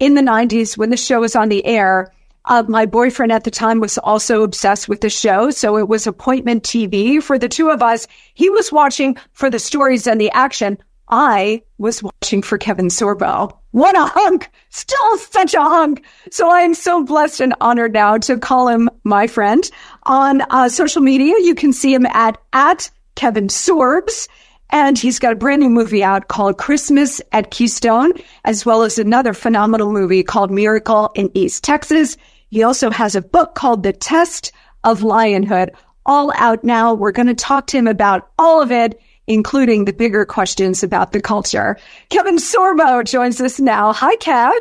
[0.00, 2.12] in the 90s, when the show was on the air,
[2.46, 5.50] uh, my boyfriend at the time was also obsessed with the show.
[5.50, 8.08] So it was appointment TV for the two of us.
[8.34, 10.76] He was watching for the stories and the action.
[11.08, 13.56] I was watching for Kevin Sorbo.
[13.72, 14.50] What a hunk!
[14.70, 16.04] Still such a hunk.
[16.30, 19.68] So I am so blessed and honored now to call him my friend
[20.04, 21.34] on uh, social media.
[21.40, 24.28] You can see him at at Kevin Sorbs.
[24.70, 28.12] And he's got a brand new movie out called Christmas at Keystone,
[28.44, 32.16] as well as another phenomenal movie called Miracle in East Texas.
[32.50, 34.52] He also has a book called The Test
[34.82, 35.70] of Lionhood,
[36.06, 36.94] all out now.
[36.94, 41.12] We're going to talk to him about all of it, including the bigger questions about
[41.12, 41.76] the culture.
[42.10, 43.92] Kevin Sorbo joins us now.
[43.92, 44.52] Hi, Kev.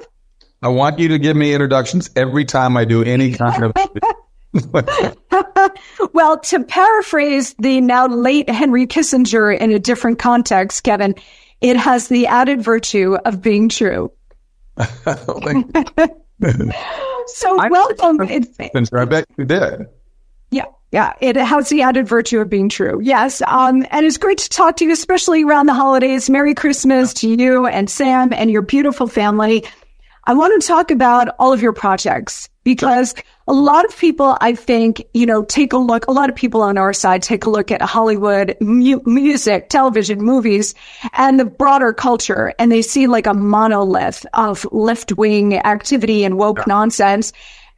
[0.61, 3.73] I want you to give me introductions every time I do any kind of.
[6.13, 11.15] well, to paraphrase the now late Henry Kissinger in a different context, Kevin,
[11.59, 14.11] it has the added virtue of being true.
[14.77, 14.85] so
[17.59, 18.21] I welcome.
[18.21, 19.87] I bet you did.
[20.51, 21.13] Yeah, yeah.
[21.19, 22.99] It has the added virtue of being true.
[23.01, 23.41] Yes.
[23.47, 26.29] Um, and it's great to talk to you, especially around the holidays.
[26.29, 29.65] Merry Christmas to you and Sam and your beautiful family.
[30.25, 33.15] I want to talk about all of your projects because
[33.47, 36.61] a lot of people, I think, you know, take a look, a lot of people
[36.61, 40.75] on our side take a look at Hollywood mu- music, television, movies,
[41.13, 46.37] and the broader culture, and they see like a monolith of left wing activity and
[46.37, 46.65] woke yeah.
[46.67, 47.33] nonsense.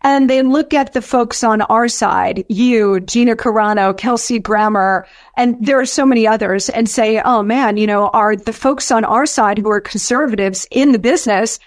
[0.06, 5.58] And they look at the folks on our side, you, Gina Carano, Kelsey Grammer, and
[5.60, 9.03] there are so many others and say, oh man, you know, are the folks on
[9.03, 11.58] our side who are conservatives in the business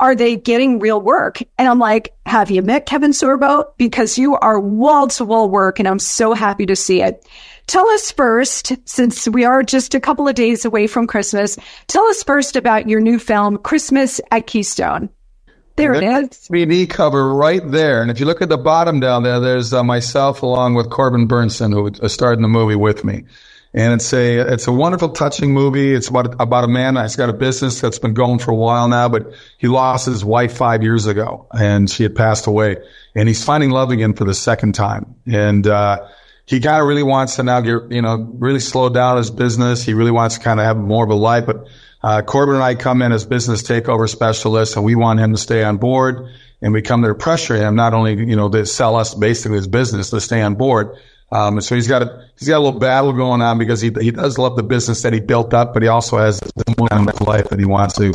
[0.00, 1.42] are they getting real work?
[1.58, 3.64] And I'm like, have you met Kevin Sorbo?
[3.78, 7.26] Because you are wall to wall work and I'm so happy to see it.
[7.66, 12.04] Tell us first, since we are just a couple of days away from Christmas, tell
[12.04, 15.10] us first about your new film, Christmas at Keystone.
[15.78, 16.30] There it is.
[16.30, 18.02] 3D cover right there.
[18.02, 21.28] And if you look at the bottom down there, there's uh, myself along with Corbin
[21.28, 23.24] Bernsen, who starred in the movie with me.
[23.72, 25.94] And it's a, it's a wonderful, touching movie.
[25.94, 28.88] It's about, about a man that's got a business that's been going for a while
[28.88, 32.78] now, but he lost his wife five years ago and she had passed away
[33.14, 35.14] and he's finding love again for the second time.
[35.26, 36.08] And, uh,
[36.46, 39.82] he kind of really wants to now get, you know, really slow down his business.
[39.82, 41.68] He really wants to kind of have more of a life, but,
[42.02, 45.38] uh, Corbin and I come in as business takeover specialists and we want him to
[45.38, 46.28] stay on board
[46.60, 49.56] and we come there to pressure him, not only, you know, to sell us basically
[49.56, 50.96] his business to stay on board,
[51.30, 54.10] um, so he's got a he's got a little battle going on because he he
[54.10, 57.58] does love the business that he built up, but he also has the life that
[57.58, 58.14] he wants to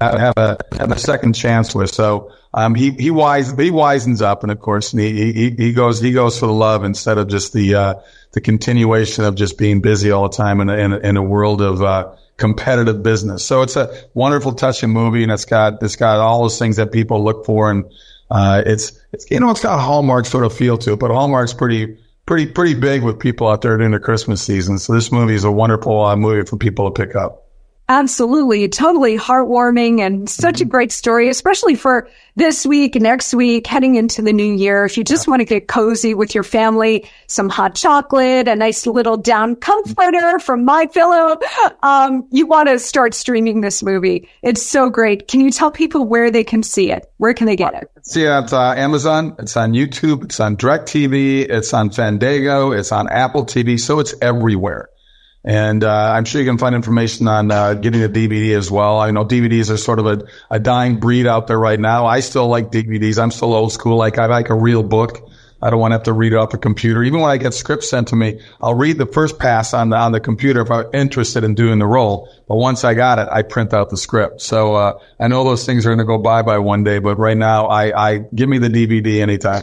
[0.00, 1.92] have a have a second chance with.
[1.92, 6.00] So um, he he wise he wisens up, and of course he he he goes
[6.00, 7.94] he goes for the love instead of just the uh,
[8.32, 11.22] the continuation of just being busy all the time in a, in a, in a
[11.22, 13.44] world of uh, competitive business.
[13.44, 16.92] So it's a wonderful, touching movie, and it's got it's got all those things that
[16.92, 17.84] people look for, and
[18.30, 21.10] uh, it's it's you know it's got a Hallmark sort of feel to it, but
[21.10, 24.78] Hallmark's pretty pretty pretty big with people out there during the Christmas season.
[24.78, 27.45] So this movie is a wonderful uh, movie for people to pick up.
[27.88, 28.68] Absolutely.
[28.68, 30.70] Totally heartwarming and such a mm-hmm.
[30.70, 34.84] great story, especially for this week, next week, heading into the new year.
[34.84, 38.88] If you just want to get cozy with your family, some hot chocolate, a nice
[38.88, 41.38] little down comforter from my pillow,
[41.84, 44.28] um, you want to start streaming this movie.
[44.42, 45.28] It's so great.
[45.28, 47.10] Can you tell people where they can see it?
[47.18, 47.88] Where can they get it?
[48.02, 49.36] See it at uh, Amazon.
[49.38, 50.24] It's on YouTube.
[50.24, 51.48] It's on DirecTV.
[51.48, 52.72] It's on Fandango.
[52.72, 53.78] It's on Apple TV.
[53.78, 54.88] So it's everywhere.
[55.46, 58.98] And uh, I'm sure you can find information on uh, getting a DVD as well.
[58.98, 62.04] I know DVDs are sort of a, a dying breed out there right now.
[62.04, 63.22] I still like DVDs.
[63.22, 63.96] I'm still old school.
[63.96, 65.22] Like I like a real book.
[65.62, 67.02] I don't want to have to read it off a computer.
[67.02, 69.96] Even when I get scripts sent to me, I'll read the first pass on the
[69.96, 72.28] on the computer if I'm interested in doing the role.
[72.48, 74.42] But once I got it, I print out the script.
[74.42, 76.98] So uh, I know those things are going to go bye bye one day.
[76.98, 79.62] But right now, I, I give me the DVD anytime.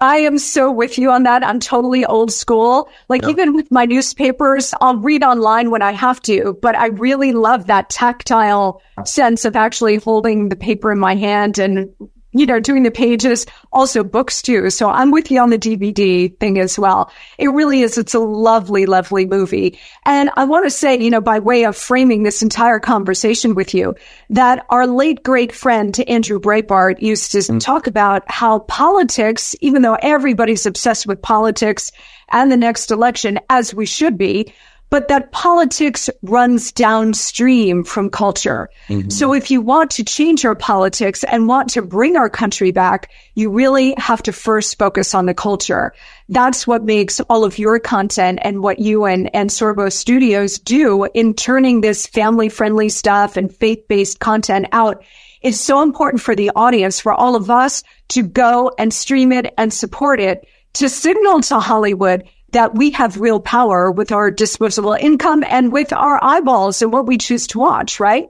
[0.00, 1.44] I am so with you on that.
[1.44, 2.88] I'm totally old school.
[3.08, 3.32] Like yep.
[3.32, 7.66] even with my newspapers, I'll read online when I have to, but I really love
[7.66, 11.90] that tactile sense of actually holding the paper in my hand and
[12.32, 14.70] you know, doing the pages, also books too.
[14.70, 17.10] So I'm with you on the DVD thing as well.
[17.38, 17.98] It really is.
[17.98, 19.78] It's a lovely, lovely movie.
[20.06, 23.74] And I want to say, you know, by way of framing this entire conversation with
[23.74, 23.94] you,
[24.30, 27.60] that our late great friend Andrew Breitbart used to mm.
[27.60, 31.90] talk about how politics, even though everybody's obsessed with politics
[32.30, 34.52] and the next election, as we should be,
[34.90, 38.68] but that politics runs downstream from culture.
[38.88, 39.08] Mm-hmm.
[39.08, 43.10] So if you want to change our politics and want to bring our country back,
[43.34, 45.94] you really have to first focus on the culture.
[46.28, 51.04] That's what makes all of your content and what you and, and Sorbo Studios do
[51.14, 55.04] in turning this family friendly stuff and faith based content out
[55.42, 59.54] is so important for the audience, for all of us to go and stream it
[59.56, 64.92] and support it to signal to Hollywood that we have real power with our disposable
[64.92, 68.28] income and with our eyeballs and what we choose to watch, right?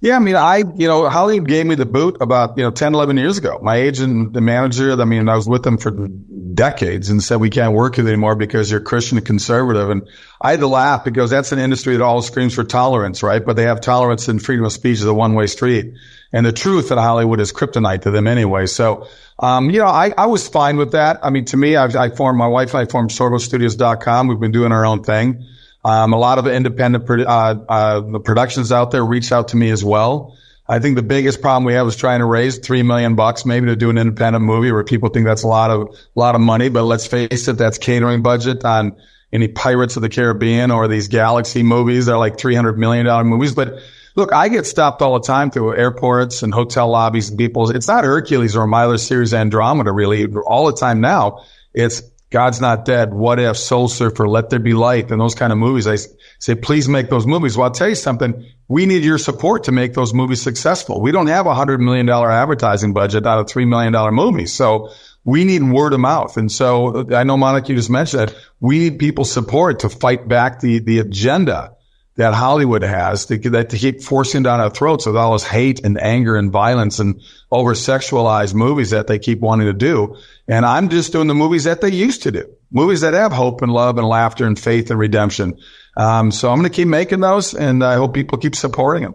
[0.00, 2.94] Yeah, I mean, I, you know, Hollywood gave me the boot about, you know, 10,
[2.94, 3.58] 11 years ago.
[3.60, 7.50] My agent, the manager, I mean, I was with them for decades and said, we
[7.50, 9.90] can't work with you anymore because you're Christian and conservative.
[9.90, 10.08] And
[10.40, 13.44] I had to laugh because that's an industry that all screams for tolerance, right?
[13.44, 15.94] But they have tolerance and freedom of speech as a one way street.
[16.32, 18.66] And the truth in Hollywood is kryptonite to them anyway.
[18.66, 19.08] So,
[19.38, 21.20] um, you know, I, I was fine with that.
[21.22, 24.26] I mean, to me, I've, I formed, my wife I formed sorbostudios.com.
[24.26, 25.44] We've been doing our own thing.
[25.84, 27.24] Um, a lot of independent uh,
[27.68, 30.36] uh, productions out there reach out to me as well.
[30.68, 33.66] I think the biggest problem we have is trying to raise three million bucks maybe
[33.68, 36.42] to do an independent movie where people think that's a lot of a lot of
[36.42, 36.68] money.
[36.68, 38.96] But let's face it, that's catering budget on
[39.32, 42.04] any Pirates of the Caribbean or these Galaxy movies.
[42.04, 43.54] They're like three hundred million dollar movies.
[43.54, 43.78] But
[44.18, 47.70] look, I get stopped all the time through airports and hotel lobbies and people.
[47.70, 51.44] It's not Hercules or Myler series Andromeda really all the time now.
[51.72, 55.52] It's God's Not Dead, What If, Soul Surfer, Let There Be Light, and those kind
[55.52, 55.86] of movies.
[55.86, 55.96] I
[56.40, 57.56] say, please make those movies.
[57.56, 58.44] Well, I'll tell you something.
[58.66, 61.00] We need your support to make those movies successful.
[61.00, 64.52] We don't have a hundred million dollar advertising budget out of three million dollar movies.
[64.52, 64.90] So
[65.24, 66.36] we need word of mouth.
[66.36, 70.26] And so I know Monica, you just mentioned that we need people's support to fight
[70.26, 71.76] back the, the agenda
[72.18, 75.84] that Hollywood has to, that to keep forcing down our throats with all this hate
[75.84, 80.16] and anger and violence and over sexualized movies that they keep wanting to do.
[80.48, 83.62] And I'm just doing the movies that they used to do, movies that have hope
[83.62, 85.58] and love and laughter and faith and redemption.
[85.96, 89.14] Um, so I'm going to keep making those and I hope people keep supporting them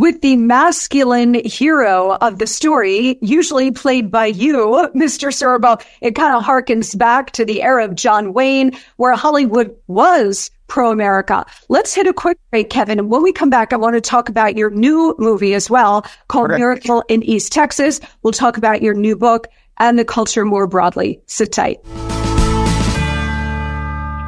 [0.00, 5.28] with the masculine hero of the story, usually played by you, Mr.
[5.28, 5.84] Sorbo.
[6.00, 10.90] It kind of harkens back to the era of John Wayne, where Hollywood was pro
[10.90, 11.44] America.
[11.68, 12.98] Let's hit a quick break, Kevin.
[12.98, 16.06] And when we come back, I want to talk about your new movie as well
[16.28, 16.50] called.
[16.50, 18.00] Miracle in East Texas.
[18.22, 19.48] We'll talk about your new book
[19.78, 21.20] and the culture more broadly.
[21.26, 21.78] Sit tight.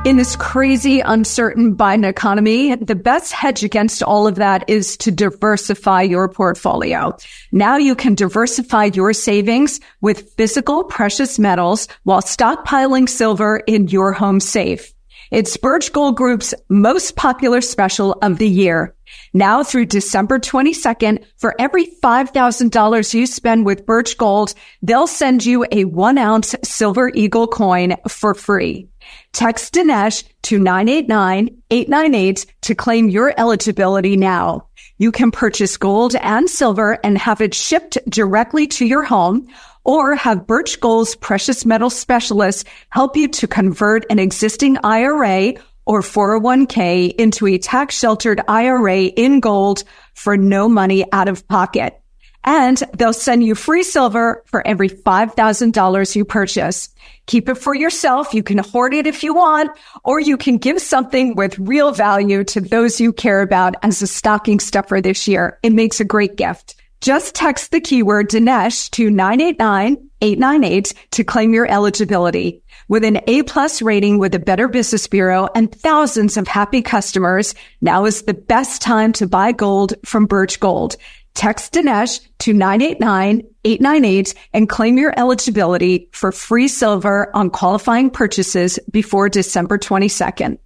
[0.05, 5.13] In this crazy, uncertain Biden economy, the best hedge against all of that is to
[5.13, 7.17] diversify your portfolio.
[7.53, 14.13] Now you can diversify your savings with physical precious metals while stockpiling silver in your
[14.13, 14.93] home safe.
[15.33, 18.95] It's Birch Gold Group's most popular special of the year.
[19.33, 24.53] Now through December 22nd, for every $5,000 you spend with Birch Gold,
[24.83, 28.91] they'll send you a one ounce silver eagle coin for free.
[29.33, 34.69] Text Dinesh to 989-898 to claim your eligibility now.
[34.99, 39.49] You can purchase gold and silver and have it shipped directly to your home
[39.85, 45.55] or have Birch Gold's precious metal specialists help you to convert an existing IRA
[45.85, 51.99] or 401k into a tax sheltered IRA in gold for no money out of pocket.
[52.45, 56.89] And they'll send you free silver for every $5,000 you purchase.
[57.27, 58.35] Keep it for yourself.
[58.35, 59.71] You can hoard it if you want,
[60.03, 64.09] or you can give something with real value to those you care about as a
[64.09, 65.59] stocking stuffer this year.
[65.63, 66.75] It makes a great gift.
[67.03, 72.63] Just text the keyword Dinesh to 989-898 to claim your eligibility.
[72.87, 77.57] With an A plus rating with the Better Business Bureau and thousands of happy customers,
[77.81, 80.95] now is the best time to buy gold from Birch Gold.
[81.35, 89.29] Text Dinesh to 989-898 and claim your eligibility for free silver on qualifying purchases before
[89.29, 90.57] December 22nd.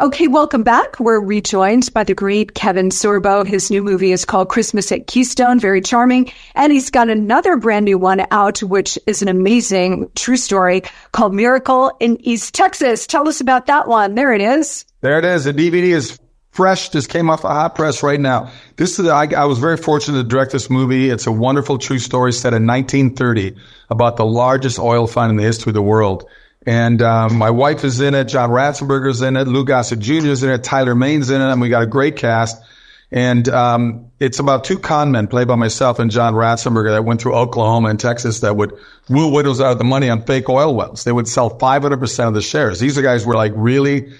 [0.00, 0.98] Okay, welcome back.
[0.98, 3.46] We're rejoined by the great Kevin Sorbo.
[3.46, 6.32] His new movie is called Christmas at Keystone, very charming.
[6.54, 10.82] And he's got another brand new one out, which is an amazing true story
[11.12, 13.06] called Miracle in East Texas.
[13.06, 14.14] Tell us about that one.
[14.14, 14.86] There it is.
[15.02, 15.44] There it is.
[15.44, 16.18] The DVD is
[16.52, 18.50] fresh, just came off the hot press right now.
[18.76, 21.10] This is, I, I, was very fortunate to direct this movie.
[21.10, 23.56] It's a wonderful true story set in 1930
[23.90, 26.26] about the largest oil find in the history of the world.
[26.66, 30.28] And um, my wife is in it, John Ratzenberger's in it, Lou Gossett Jr.
[30.28, 32.62] is in it, Tyler Mane's in it, and we got a great cast.
[33.10, 37.20] And um, it's about two con men played by myself and John Ratzenberger that went
[37.20, 38.72] through Oklahoma and Texas that would
[39.10, 41.04] woo widows out of the money on fake oil wells.
[41.04, 42.80] They would sell 500% of the shares.
[42.80, 44.14] These are guys were like really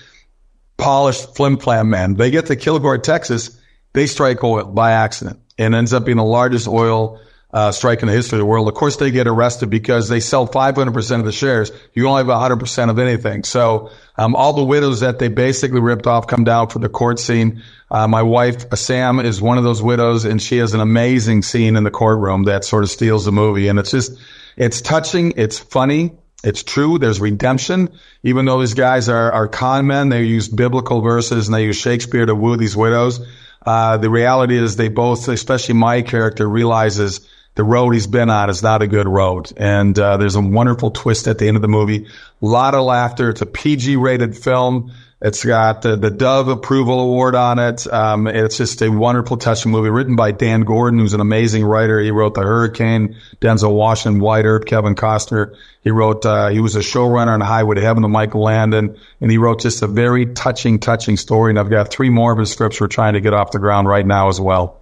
[0.77, 2.15] polished flim flam men.
[2.15, 3.59] They get to Kilgore, Texas.
[3.95, 7.19] They strike oil by accident and ends up being the largest oil
[7.53, 8.67] uh, strike in the history of the world.
[8.67, 11.71] Of course, they get arrested because they sell 500% of the shares.
[11.93, 13.45] You only have 100% of anything.
[13.45, 17.19] So, um, all the widows that they basically ripped off come down for the court
[17.19, 17.63] scene.
[17.91, 21.43] Uh, my wife, uh, Sam, is one of those widows and she has an amazing
[21.43, 23.69] scene in the courtroom that sort of steals the movie.
[23.69, 24.19] And it's just,
[24.57, 25.35] it's touching.
[25.37, 26.13] It's funny.
[26.45, 26.99] It's true.
[26.99, 27.91] There's redemption.
[28.23, 31.77] Even though these guys are, are con men, they use biblical verses and they use
[31.77, 33.21] Shakespeare to woo these widows.
[33.65, 38.49] Uh, the reality is they both, especially my character, realizes the road he's been on
[38.49, 39.53] is not a good road.
[39.57, 42.07] And uh, there's a wonderful twist at the end of the movie.
[42.07, 43.31] A lot of laughter.
[43.31, 44.93] It's a PG rated film.
[45.25, 47.87] It's got the, the Dove Approval Award on it.
[47.87, 52.01] Um, it's just a wonderful, touching movie written by Dan Gordon, who's an amazing writer.
[52.01, 55.55] He wrote The Hurricane, Denzel Washington, Wyatt Earp, Kevin Costner.
[55.83, 59.31] He wrote, uh, he was a showrunner on Highway to Heaven with Michael Landon, and
[59.31, 61.51] he wrote just a very touching, touching story.
[61.51, 63.87] And I've got three more of his scripts we're trying to get off the ground
[63.87, 64.82] right now as well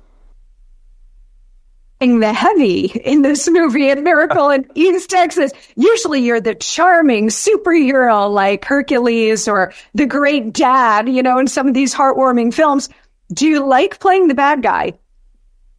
[2.01, 5.53] the heavy in this movie in Miracle in East Texas.
[5.77, 11.69] Usually you're the charming superhero like Hercules or the great dad, you know, in some
[11.69, 12.89] of these heartwarming films.
[13.35, 14.95] Do you like playing the bad guy?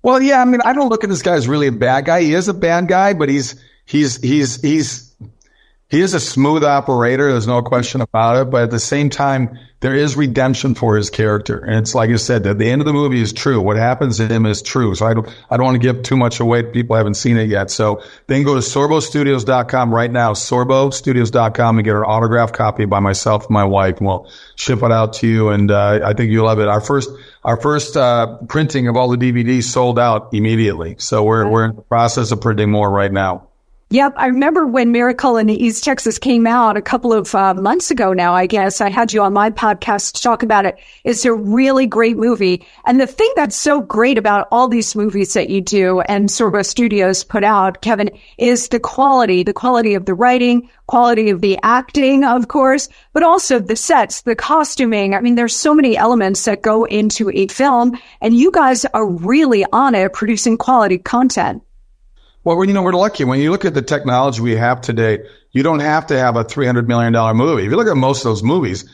[0.04, 2.22] Well, yeah, I mean, I don't look at this guy as really a bad guy.
[2.22, 5.11] He is a bad guy, but he's, he's, he's, he's,
[5.92, 7.30] he is a smooth operator.
[7.30, 8.50] There's no question about it.
[8.50, 11.58] But at the same time, there is redemption for his character.
[11.58, 13.60] And it's like I said, at the end of the movie is true.
[13.60, 14.96] What happens to him is true.
[14.96, 16.64] So I don't, I don't want to give too much away.
[16.64, 17.72] People haven't seen it yet.
[17.72, 23.48] So then go to sorbostudios.com right now, sorbostudios.com and get an autographed copy by myself
[23.48, 23.98] and my wife.
[23.98, 25.50] And we'll ship it out to you.
[25.50, 26.70] And, uh, I think you'll love it.
[26.70, 27.10] Our first,
[27.44, 30.96] our first, uh, printing of all the DVDs sold out immediately.
[31.00, 33.51] So we're, we're in the process of printing more right now.
[33.94, 34.14] Yep.
[34.16, 38.14] I remember when Miracle in East Texas came out a couple of uh, months ago
[38.14, 38.80] now, I guess.
[38.80, 40.78] I had you on my podcast to talk about it.
[41.04, 42.66] It's a really great movie.
[42.86, 46.66] And the thing that's so great about all these movies that you do and Sorbo
[46.66, 51.60] Studios put out, Kevin, is the quality, the quality of the writing, quality of the
[51.62, 55.16] acting, of course, but also the sets, the costuming.
[55.16, 59.06] I mean, there's so many elements that go into a film and you guys are
[59.06, 61.62] really on it producing quality content.
[62.44, 63.24] Well, you know, we're lucky.
[63.24, 65.20] When you look at the technology we have today,
[65.52, 67.66] you don't have to have a $300 million movie.
[67.66, 68.90] If you look at most of those movies,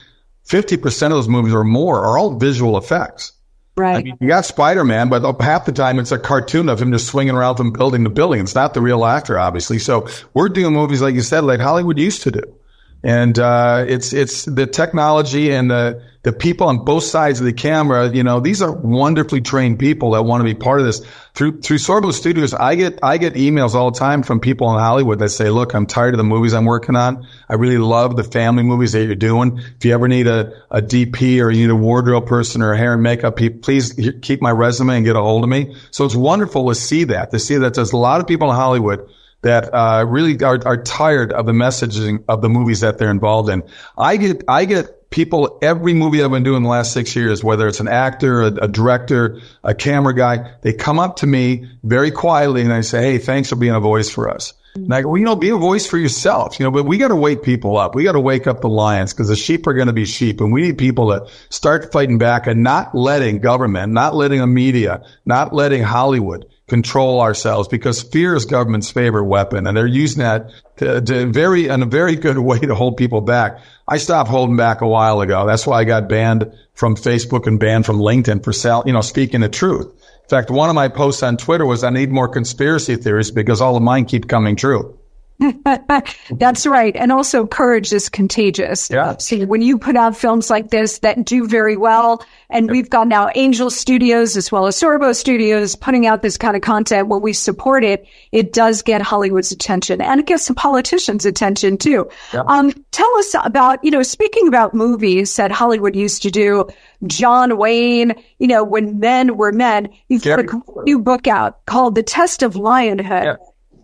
[0.47, 3.31] 50% of those movies or more are all visual effects.
[3.77, 3.97] Right.
[3.97, 7.07] I mean, you got Spider-Man, but half the time it's a cartoon of him just
[7.07, 8.41] swinging around from building to building.
[8.41, 9.77] It's not the real actor, obviously.
[9.77, 12.56] So we're doing movies, like you said, like Hollywood used to do.
[13.03, 17.53] And, uh, it's, it's the technology and the, the people on both sides of the
[17.53, 21.01] camera, you know, these are wonderfully trained people that want to be part of this.
[21.33, 24.77] Through through Sorbo Studios, I get I get emails all the time from people in
[24.77, 27.25] Hollywood that say, "Look, I'm tired of the movies I'm working on.
[27.47, 29.57] I really love the family movies that you're doing.
[29.77, 32.77] If you ever need a, a DP or you need a wardrobe person or a
[32.77, 36.15] hair and makeup, please keep my resume and get a hold of me." So it's
[36.15, 39.07] wonderful to see that to see that there's a lot of people in Hollywood
[39.41, 43.49] that uh, really are, are tired of the messaging of the movies that they're involved
[43.49, 43.63] in.
[43.97, 47.67] I get I get people, every movie I've been doing the last six years, whether
[47.67, 52.11] it's an actor, a, a, director, a camera guy, they come up to me very
[52.11, 54.53] quietly and they say, Hey, thanks for being a voice for us.
[54.75, 56.99] And I go, well, you know, be a voice for yourself, you know, but we
[56.99, 57.95] got to wake people up.
[57.95, 60.39] We got to wake up the lions because the sheep are going to be sheep
[60.39, 64.45] and we need people to start fighting back and not letting government, not letting the
[64.45, 70.19] media, not letting Hollywood control ourselves because fear is government's favorite weapon and they're using
[70.19, 73.59] that to, to very, in a very good way to hold people back.
[73.87, 75.47] I stopped holding back a while ago.
[75.47, 79.01] That's why I got banned from Facebook and banned from LinkedIn for sal- you know,
[79.01, 79.87] speaking the truth.
[79.87, 83.61] In fact, one of my posts on Twitter was I need more conspiracy theories because
[83.61, 84.99] all of mine keep coming true.
[86.31, 86.95] That's right.
[86.95, 88.89] And also courage is contagious.
[88.89, 89.17] Yeah.
[89.17, 93.07] See, when you put out films like this that do very well, and we've got
[93.07, 97.21] now Angel Studios as well as Sorbo Studios putting out this kind of content, when
[97.21, 102.09] we support it, it does get Hollywood's attention and it gets the politicians' attention too.
[102.33, 102.41] Yeah.
[102.47, 106.67] Um, tell us about, you know, speaking about movies that Hollywood used to do,
[107.05, 111.93] John Wayne, you know, when men were men, you've got a new book out called
[111.93, 113.23] The Test of Lionhood.
[113.23, 113.35] Yeah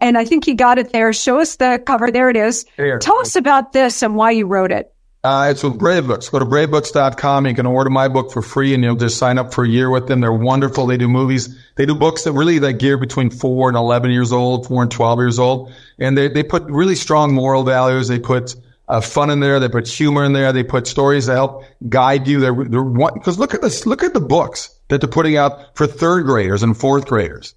[0.03, 1.13] and I think you got it there.
[1.13, 2.11] Show us the cover.
[2.11, 2.65] There it is.
[2.75, 2.99] Here.
[2.99, 4.93] Tell us about this and why you wrote it.
[5.23, 6.27] Uh, it's with Brave Books.
[6.27, 7.47] Go to bravebooks.com.
[7.47, 9.89] You can order my book for free and you'll just sign up for a year
[9.89, 10.19] with them.
[10.19, 10.85] They're wonderful.
[10.85, 11.57] They do movies.
[11.77, 14.91] They do books that really that gear between four and 11 years old, four and
[14.91, 15.71] 12 years old.
[15.97, 18.09] And they, they put really strong moral values.
[18.09, 18.53] They put
[18.89, 19.61] uh, fun in there.
[19.61, 20.51] They put humor in there.
[20.51, 22.41] They put stories that help guide you.
[22.41, 25.77] They're, they're one, cause look at this, look at the books that they're putting out
[25.77, 27.55] for third graders and fourth graders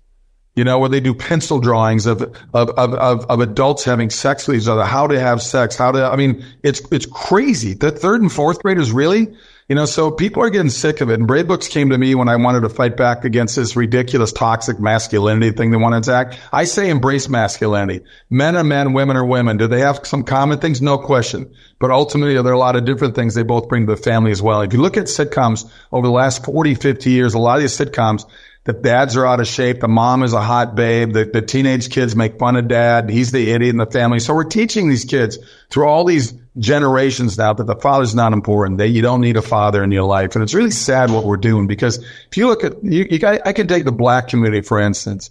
[0.57, 4.49] you know, where they do pencil drawings of, of, of, of, of adults having sex
[4.49, 7.75] with each other, how to have sex, how to, I mean, it's, it's crazy.
[7.75, 9.37] The third and fourth graders really,
[9.69, 11.15] you know, so people are getting sick of it.
[11.15, 14.33] And Brave Books came to me when I wanted to fight back against this ridiculous
[14.33, 16.39] toxic masculinity thing they want to attack.
[16.53, 18.05] I say embrace masculinity.
[18.31, 19.59] Men are men, women are women.
[19.59, 20.81] Do they have some common things?
[20.81, 21.53] No question.
[21.79, 24.31] But ultimately, there are a lot of different things they both bring to the family
[24.31, 24.63] as well.
[24.63, 27.77] If you look at sitcoms over the last 40, 50 years, a lot of these
[27.77, 28.25] sitcoms,
[28.67, 29.81] the dads are out of shape.
[29.81, 31.13] The mom is a hot babe.
[31.13, 33.09] The, the teenage kids make fun of dad.
[33.09, 34.19] He's the idiot in the family.
[34.19, 35.39] So we're teaching these kids
[35.71, 38.79] through all these generations now that the father's not important.
[38.79, 40.35] That you don't need a father in your life.
[40.35, 43.47] And it's really sad what we're doing because if you look at, you, you got,
[43.47, 45.31] I can take the black community, for instance.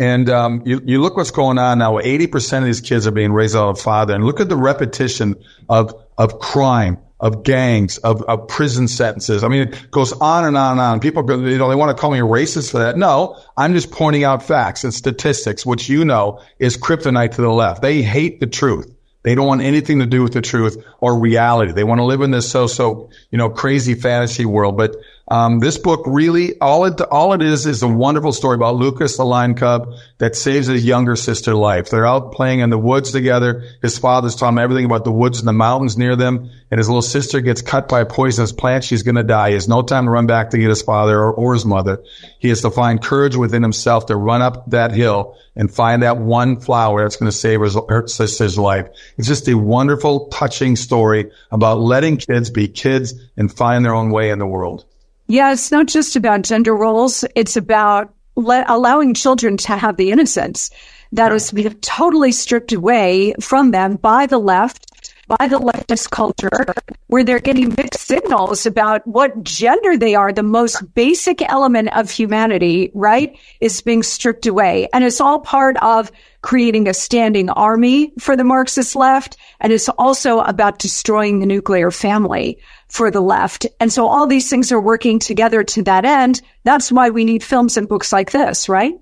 [0.00, 1.98] And um, you, you look what's going on now.
[1.98, 4.14] 80% of these kids are being raised out of father.
[4.14, 5.36] And look at the repetition
[5.68, 9.42] of, of crime, of gangs, of, of prison sentences.
[9.42, 11.00] I mean, it goes on and on and on.
[11.00, 12.98] People you know, they want to call me a racist for that.
[12.98, 17.48] No, I'm just pointing out facts and statistics, which you know is kryptonite to the
[17.48, 17.80] left.
[17.80, 18.94] They hate the truth.
[19.22, 21.72] They don't want anything to do with the truth or reality.
[21.72, 24.76] They want to live in this so, so, you know, crazy fantasy world.
[24.76, 24.94] But
[25.26, 29.16] um, this book really, all it, all it is, is a wonderful story about Lucas,
[29.16, 31.88] the lion cub that saves his younger sister life.
[31.88, 33.64] They're out playing in the woods together.
[33.80, 36.50] His father's taught him everything about the woods and the mountains near them.
[36.70, 38.84] And his little sister gets cut by a poisonous plant.
[38.84, 39.48] She's going to die.
[39.48, 42.04] He has no time to run back to get his father or, or his mother.
[42.38, 46.18] He has to find courage within himself to run up that hill and find that
[46.18, 48.88] one flower that's going to save his, her sister's life.
[49.16, 54.10] It's just a wonderful, touching story about letting kids be kids and find their own
[54.10, 54.84] way in the world.
[55.26, 57.24] Yeah, it's not just about gender roles.
[57.34, 60.70] It's about le- allowing children to have the innocence
[61.12, 64.90] that was totally stripped away from them by the left,
[65.26, 66.74] by the leftist culture,
[67.06, 70.32] where they're getting mixed signals about what gender they are.
[70.32, 74.88] The most basic element of humanity, right, is being stripped away.
[74.92, 76.10] And it's all part of
[76.42, 79.36] creating a standing army for the Marxist left.
[79.60, 82.58] And it's also about destroying the nuclear family
[82.88, 83.66] for the left.
[83.80, 86.42] And so all these things are working together to that end.
[86.64, 88.94] That's why we need films and books like this, right?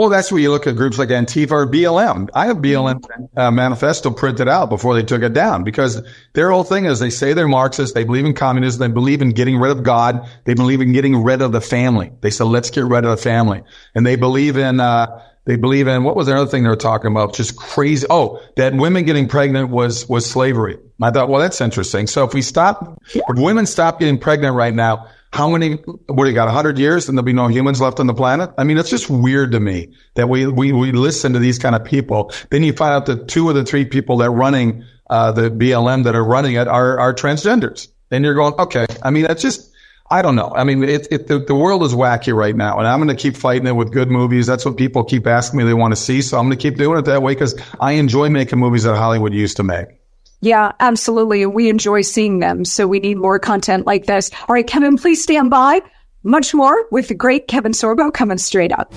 [0.00, 2.30] Well, that's where you look at groups like Antifa or BLM.
[2.32, 3.04] I have BLM
[3.36, 6.00] uh, manifesto printed out before they took it down because
[6.32, 7.92] their whole thing is they say they're Marxists.
[7.92, 8.80] They believe in communism.
[8.80, 10.26] They believe in getting rid of God.
[10.46, 12.12] They believe in getting rid of the family.
[12.22, 13.62] They said, let's get rid of the family.
[13.94, 16.76] And they believe in, uh, they believe in what was the other thing they were
[16.76, 17.34] talking about?
[17.34, 18.06] Just crazy.
[18.08, 20.78] Oh, that women getting pregnant was was slavery.
[21.02, 22.06] I thought, well, that's interesting.
[22.06, 25.74] So if we stop, if women stop getting pregnant right now, how many?
[25.74, 26.50] What do you got?
[26.50, 28.50] hundred years, and there'll be no humans left on the planet.
[28.58, 31.76] I mean, it's just weird to me that we we we listen to these kind
[31.76, 32.32] of people.
[32.50, 35.50] Then you find out that two of the three people that are running uh, the
[35.50, 37.88] BLM that are running it are are transgenders.
[38.08, 38.86] Then you're going, okay.
[39.02, 39.70] I mean, that's just
[40.10, 40.52] I don't know.
[40.54, 43.20] I mean, it, it, the, the world is wacky right now, and I'm going to
[43.20, 44.46] keep fighting it with good movies.
[44.46, 46.20] That's what people keep asking me they want to see.
[46.22, 48.96] So I'm going to keep doing it that way because I enjoy making movies that
[48.96, 49.99] Hollywood used to make.
[50.40, 51.44] Yeah, absolutely.
[51.46, 52.64] We enjoy seeing them.
[52.64, 54.30] So we need more content like this.
[54.48, 55.80] All right, Kevin, please stand by.
[56.22, 58.92] Much more with the great Kevin Sorbo coming straight up.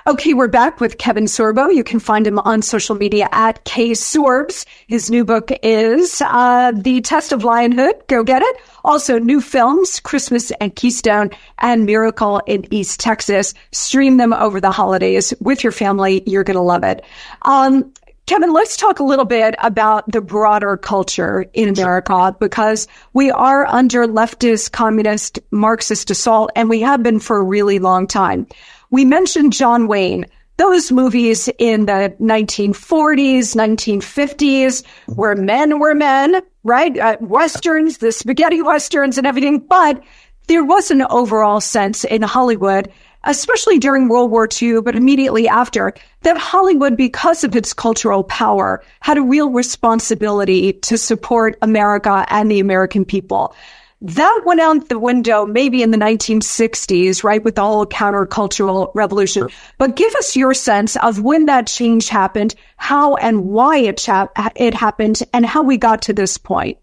[0.08, 1.74] Okay, we're back with Kevin Sorbo.
[1.74, 4.64] You can find him on social media at ksorbs.
[4.86, 8.06] His new book is uh, The Test of Lionhood.
[8.06, 8.56] Go get it.
[8.84, 13.52] Also, new films, Christmas and Keystone and Miracle in East Texas.
[13.72, 16.22] Stream them over the holidays with your family.
[16.24, 17.04] You're going to love it.
[17.42, 17.92] Um,
[18.26, 23.66] Kevin, let's talk a little bit about the broader culture in America because we are
[23.66, 28.46] under leftist, communist, Marxist assault, and we have been for a really long time.
[28.90, 30.26] We mentioned John Wayne.
[30.58, 34.84] Those movies in the 1940s, 1950s,
[35.14, 36.98] where men were men, right?
[36.98, 39.58] Uh, westerns, the spaghetti westerns and everything.
[39.58, 40.02] But
[40.46, 42.90] there was an overall sense in Hollywood
[43.26, 48.82] especially during World War II, but immediately after, that Hollywood, because of its cultural power,
[49.00, 53.54] had a real responsibility to support America and the American people.
[54.02, 59.48] That went out the window maybe in the 1960s, right, with the whole countercultural revolution.
[59.48, 59.58] Sure.
[59.78, 64.28] But give us your sense of when that change happened, how and why it, cha-
[64.54, 66.78] it happened, and how we got to this point.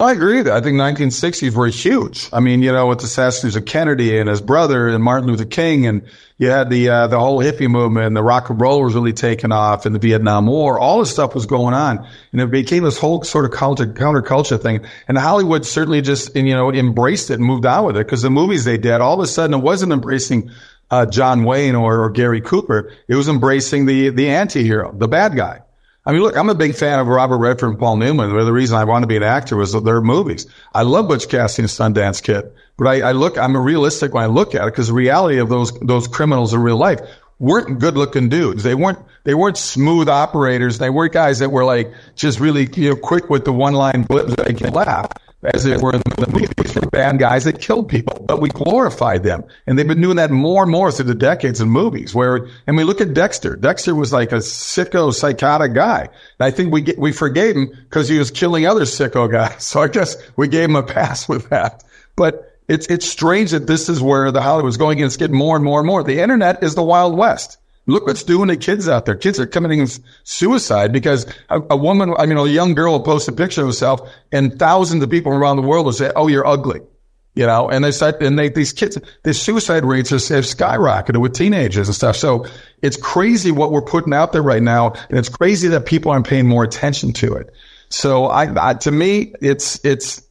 [0.00, 0.40] I agree.
[0.40, 2.28] I think 1960s were huge.
[2.32, 5.44] I mean, you know, with the assassinations of Kennedy and his brother and Martin Luther
[5.44, 6.02] King, and
[6.36, 9.12] you had the uh, the whole hippie movement, and the rock and roll was really
[9.12, 10.80] taking off, and the Vietnam War.
[10.80, 14.60] All this stuff was going on, and it became this whole sort of culture, counterculture
[14.60, 14.84] thing.
[15.06, 18.30] And Hollywood certainly just, you know, embraced it and moved on with it because the
[18.30, 20.50] movies they did, all of a sudden, it wasn't embracing
[20.90, 22.92] uh, John Wayne or, or Gary Cooper.
[23.06, 25.60] It was embracing the the anti-hero, the bad guy.
[26.06, 28.28] I mean, look, I'm a big fan of Robert Redford and Paul Newman.
[28.28, 30.46] The reason I wanted to be an actor was their movies.
[30.74, 34.26] I love Butch Cassidy and Sundance Kid, but I, I look, I'm realistic when I
[34.26, 37.00] look at it because the reality of those, those criminals in real life
[37.38, 38.62] weren't good looking dudes.
[38.62, 40.76] They weren't, they weren't smooth operators.
[40.76, 44.02] They weren't guys that were like just really, you know, quick with the one line
[44.02, 45.08] blip that they can laugh
[45.52, 46.74] as it were in the movies.
[46.74, 49.44] were bad guys that killed people, but we glorified them.
[49.66, 52.76] And they've been doing that more and more through the decades in movies where, and
[52.76, 53.56] we look at Dexter.
[53.56, 56.02] Dexter was like a sicko, psychotic guy.
[56.02, 59.64] And I think we get, we forgave him because he was killing other sicko guys.
[59.74, 61.82] So I guess we gave him a pass with that.
[62.16, 65.56] But it's, it's strange that this is where the Hollywood's going and it's getting more
[65.56, 66.02] and more and more.
[66.04, 67.58] The internet is the Wild West.
[67.86, 69.14] Look what's doing to kids out there.
[69.14, 69.86] Kids are committing
[70.22, 73.66] suicide because a, a, woman, I mean, a young girl will post a picture of
[73.66, 74.00] herself
[74.32, 76.80] and thousands of people around the world will say, Oh, you're ugly.
[77.34, 81.34] You know, and they said, and they, these kids, the suicide rates have skyrocketed with
[81.34, 82.16] teenagers and stuff.
[82.16, 82.46] So
[82.80, 84.92] it's crazy what we're putting out there right now.
[85.08, 87.52] And it's crazy that people aren't paying more attention to it.
[87.88, 90.22] So I, I to me, it's, it's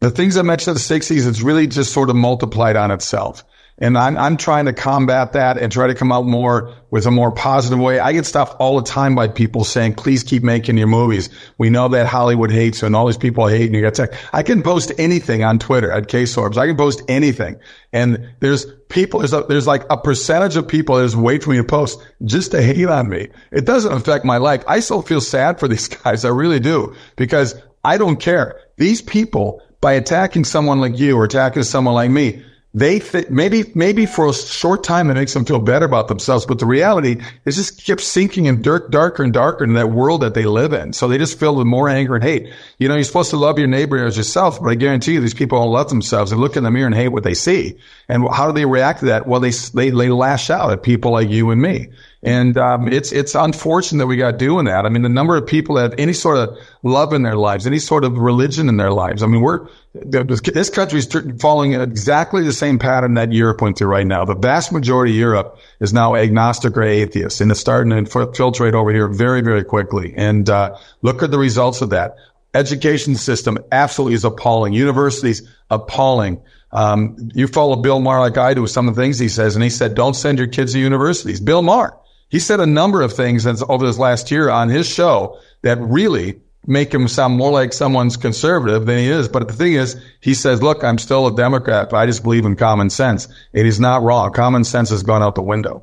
[0.00, 1.26] the things I mentioned in the sixties.
[1.26, 3.42] It's really just sort of multiplied on itself.
[3.80, 7.10] And I'm, I'm trying to combat that and try to come out more with a
[7.12, 8.00] more positive way.
[8.00, 11.30] I get stuff all the time by people saying, please keep making your movies.
[11.58, 14.14] We know that Hollywood hates you and all these people hate and you tech.
[14.32, 16.56] I can post anything on Twitter at K-Sorbs.
[16.56, 17.60] I can post anything.
[17.92, 21.50] And there's people, there's, a, there's like a percentage of people that just wait for
[21.50, 23.28] me to post just to hate on me.
[23.52, 24.64] It doesn't affect my life.
[24.66, 26.24] I still feel sad for these guys.
[26.24, 27.54] I really do because
[27.84, 28.60] I don't care.
[28.76, 32.42] These people, by attacking someone like you or attacking someone like me,
[32.74, 36.44] they th- maybe maybe for a short time it makes them feel better about themselves,
[36.44, 37.16] but the reality
[37.46, 40.74] is just keeps sinking in dirt darker and darker in that world that they live
[40.74, 40.92] in.
[40.92, 42.52] So they just feel with more anger and hate.
[42.78, 45.32] You know, you're supposed to love your neighbor as yourself, but I guarantee you these
[45.32, 46.30] people don't love themselves.
[46.30, 47.78] They look in the mirror and hate what they see.
[48.06, 49.26] And how do they react to that?
[49.26, 51.88] Well, they they, they lash out at people like you and me.
[52.22, 54.84] And um, it's it's unfortunate that we got doing that.
[54.84, 57.64] I mean, the number of people that have any sort of love in their lives,
[57.64, 59.22] any sort of religion in their lives.
[59.22, 61.08] I mean, we're this country is
[61.40, 64.24] following exactly the same pattern that Europe went through right now.
[64.24, 68.74] The vast majority of Europe is now agnostic or atheist, and it's starting to infiltrate
[68.74, 70.12] over here very, very quickly.
[70.16, 72.16] And uh, look at the results of that.
[72.52, 74.72] Education system absolutely is appalling.
[74.72, 76.42] Universities appalling.
[76.72, 79.54] Um, you follow Bill Maher like I do with some of the things he says,
[79.54, 81.96] and he said, "Don't send your kids to universities." Bill Maher.
[82.28, 86.40] He said a number of things over this last year on his show that really
[86.66, 89.28] make him sound more like someone's conservative than he is.
[89.28, 92.44] But the thing is, he says, look, I'm still a Democrat, but I just believe
[92.44, 93.26] in common sense.
[93.54, 94.32] It is not wrong.
[94.32, 95.82] Common sense has gone out the window.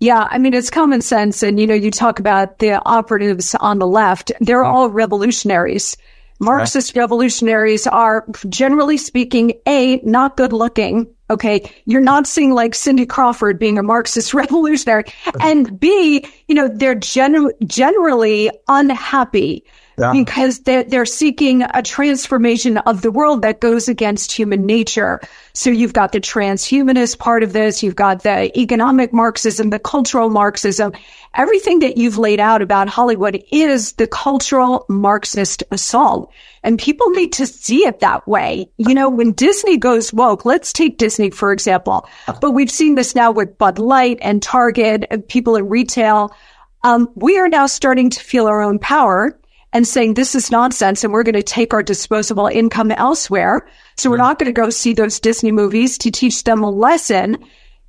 [0.00, 1.42] Yeah, I mean, it's common sense.
[1.42, 4.70] And, you know, you talk about the operatives on the left, they're hmm.
[4.70, 5.96] all revolutionaries.
[6.40, 7.00] Marxist right.
[7.02, 11.06] revolutionaries are, generally speaking, A, not good looking.
[11.30, 11.70] Okay.
[11.86, 15.04] You're not seeing like Cindy Crawford being a Marxist revolutionary.
[15.40, 19.64] And B, you know, they're gen- generally unhappy
[19.98, 20.12] yeah.
[20.12, 25.20] because they're, they're seeking a transformation of the world that goes against human nature.
[25.52, 27.82] So you've got the transhumanist part of this.
[27.82, 30.92] You've got the economic Marxism, the cultural Marxism.
[31.34, 36.32] Everything that you've laid out about Hollywood is the cultural Marxist assault.
[36.62, 38.70] And people need to see it that way.
[38.78, 42.08] You know, when Disney goes woke, let's take Disney, for example,
[42.40, 46.34] but we've seen this now with Bud Light and Target and people in retail.
[46.82, 49.38] Um, we are now starting to feel our own power
[49.74, 53.68] and saying this is nonsense and we're going to take our disposable income elsewhere.
[53.96, 57.44] So we're not going to go see those Disney movies to teach them a lesson.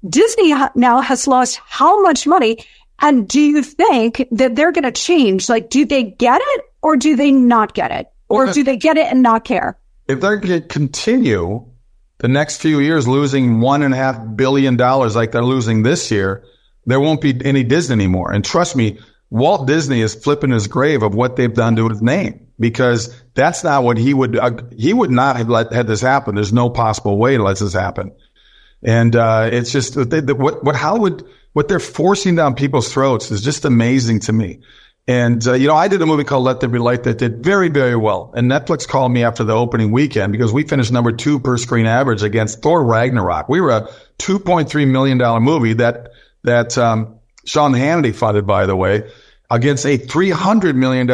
[0.07, 2.57] Disney now has lost how much money?
[2.99, 5.47] And do you think that they're going to change?
[5.47, 8.07] Like, do they get it or do they not get it?
[8.27, 9.77] Or do they get it and not care?
[10.07, 11.67] If they're going to continue
[12.17, 16.09] the next few years losing one and a half billion dollars like they're losing this
[16.09, 16.43] year,
[16.85, 18.31] there won't be any Disney anymore.
[18.31, 18.99] And trust me,
[19.29, 23.63] Walt Disney is flipping his grave of what they've done to his name because that's
[23.63, 26.35] not what he would, uh, he would not have let, had this happen.
[26.35, 28.11] There's no possible way to let this happen.
[28.83, 33.31] And, uh, it's just they, the, what, what Hollywood, what they're forcing down people's throats
[33.31, 34.61] is just amazing to me.
[35.07, 37.43] And, uh, you know, I did a movie called Let There Be Light that did
[37.43, 38.33] very, very well.
[38.35, 41.85] And Netflix called me after the opening weekend because we finished number two per screen
[41.85, 43.47] average against Thor Ragnarok.
[43.47, 46.09] We were a $2.3 million movie that,
[46.43, 47.14] that, um,
[47.45, 49.09] Sean Hannity funded, by the way
[49.49, 51.07] against a $300 million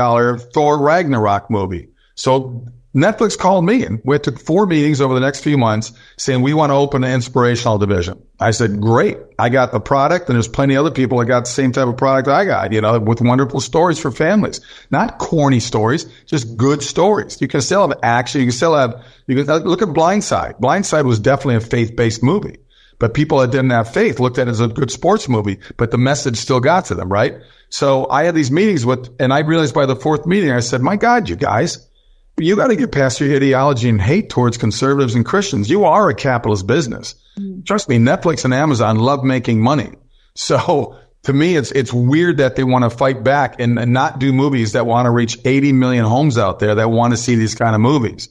[0.53, 1.89] Thor Ragnarok movie.
[2.15, 2.65] So
[2.95, 6.53] Netflix called me and we took four meetings over the next few months saying we
[6.53, 8.21] want to open an inspirational division.
[8.39, 9.17] I said, great.
[9.39, 11.87] I got the product and there's plenty of other people that got the same type
[11.87, 14.59] of product I got, you know, with wonderful stories for families,
[14.89, 17.39] not corny stories, just good stories.
[17.39, 18.41] You can still have action.
[18.41, 20.59] You can still have, you can look at Blindside.
[20.59, 22.57] Blindside was definitely a faith-based movie,
[23.01, 25.89] but people that didn't have faith looked at it as a good sports movie, but
[25.89, 27.33] the message still got to them, right?
[27.69, 30.81] So I had these meetings with, and I realized by the fourth meeting, I said,
[30.81, 31.89] my God, you guys,
[32.37, 35.67] you got to get past your ideology and hate towards conservatives and Christians.
[35.67, 37.15] You are a capitalist business.
[37.39, 37.65] Mm.
[37.65, 39.89] Trust me, Netflix and Amazon love making money.
[40.35, 44.19] So to me, it's it's weird that they want to fight back and, and not
[44.19, 47.35] do movies that want to reach 80 million homes out there that want to see
[47.35, 48.29] these kind of movies.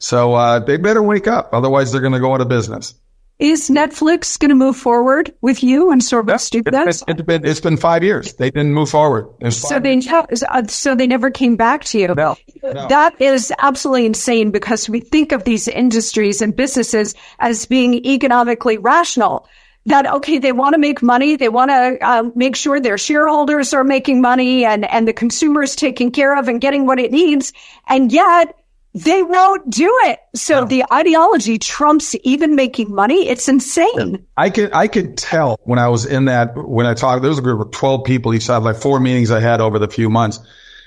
[0.00, 2.94] So uh, they better wake up, otherwise they're going to go out of business.
[3.38, 6.88] Is Netflix going to move forward with you and sort of do that?
[6.88, 8.34] It's, it's been, it's been five years.
[8.34, 9.28] They didn't move forward.
[9.52, 12.08] So they uh, so they never came back to you.
[12.08, 12.88] No, no.
[12.88, 18.76] That is absolutely insane because we think of these industries and businesses as being economically
[18.76, 19.46] rational.
[19.86, 21.36] That okay, they want to make money.
[21.36, 25.70] They want to uh, make sure their shareholders are making money and and the consumers
[25.70, 27.52] is taken care of and getting what it needs.
[27.86, 28.56] And yet
[28.94, 30.18] they won't do it.
[30.34, 30.66] So no.
[30.66, 33.28] the ideology trumps even making money.
[33.28, 34.26] It's insane.
[34.36, 37.38] I could, I could tell when I was in that, when I talked, there was
[37.38, 40.10] a group of 12 people each had like four meetings I had over the few
[40.10, 40.40] months.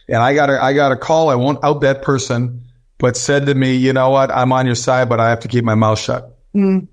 [0.07, 1.29] And I got a, I got a call.
[1.29, 2.63] I won't out that person,
[2.97, 4.31] but said to me, you know what?
[4.31, 6.37] I'm on your side, but I have to keep my mouth shut.
[6.53, 6.87] Mm.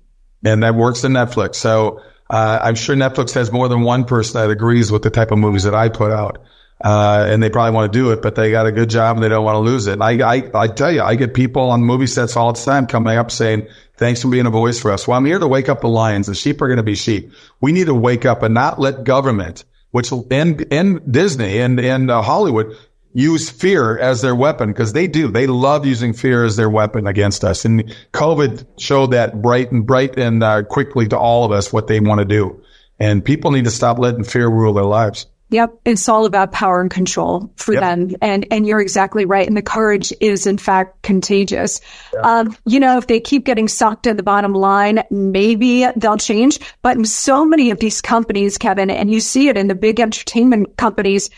[0.45, 1.55] And that works in Netflix.
[1.55, 5.31] So, uh, I'm sure Netflix has more than one person that agrees with the type
[5.31, 6.43] of movies that I put out.
[6.81, 9.23] Uh, and they probably want to do it, but they got a good job and
[9.23, 10.01] they don't want to lose it.
[10.01, 13.17] I, I, I tell you, I get people on movie sets all the time coming
[13.17, 13.67] up saying,
[13.97, 15.05] thanks for being a voice for us.
[15.05, 16.27] Well, I'm here to wake up the lions.
[16.27, 17.33] The sheep are going to be sheep.
[17.59, 22.09] We need to wake up and not let government, which in, in Disney and, in
[22.09, 22.77] uh, Hollywood
[23.13, 25.27] use fear as their weapon because they do.
[25.27, 27.65] They love using fear as their weapon against us.
[27.65, 31.87] And COVID showed that bright and bright and uh, quickly to all of us what
[31.87, 32.63] they want to do.
[32.99, 35.25] And people need to stop letting fear rule their lives.
[35.51, 35.79] Yep.
[35.85, 37.81] It's all about power and control for yep.
[37.81, 38.15] them.
[38.21, 39.47] And, and you're exactly right.
[39.47, 41.81] And the courage is in fact contagious.
[42.23, 46.59] Um, you know, if they keep getting sucked in the bottom line, maybe they'll change.
[46.81, 49.99] But in so many of these companies, Kevin, and you see it in the big
[49.99, 51.29] entertainment companies,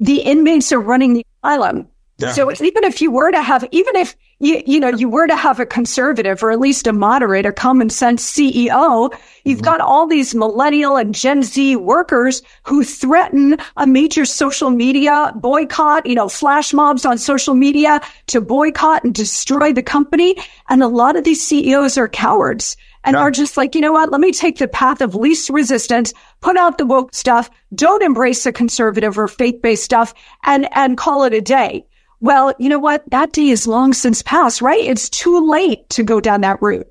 [0.00, 1.86] the inmates are running the asylum.
[2.18, 2.32] Yeah.
[2.32, 5.36] So even if you were to have, even if you, you know, you were to
[5.36, 9.14] have a conservative or at least a moderate, a common sense CEO,
[9.44, 9.64] you've mm-hmm.
[9.64, 16.06] got all these millennial and Gen Z workers who threaten a major social media boycott,
[16.06, 20.36] you know, flash mobs on social media to boycott and destroy the company.
[20.70, 23.20] And a lot of these CEOs are cowards and yeah.
[23.20, 24.10] are just like, you know what?
[24.10, 28.44] Let me take the path of least resistance, put out the woke stuff, don't embrace
[28.44, 30.14] the conservative or faith based stuff
[30.44, 31.84] and, and call it a day.
[32.20, 33.08] Well, you know what?
[33.10, 34.82] That day is long since past, right?
[34.82, 36.86] It's too late to go down that route.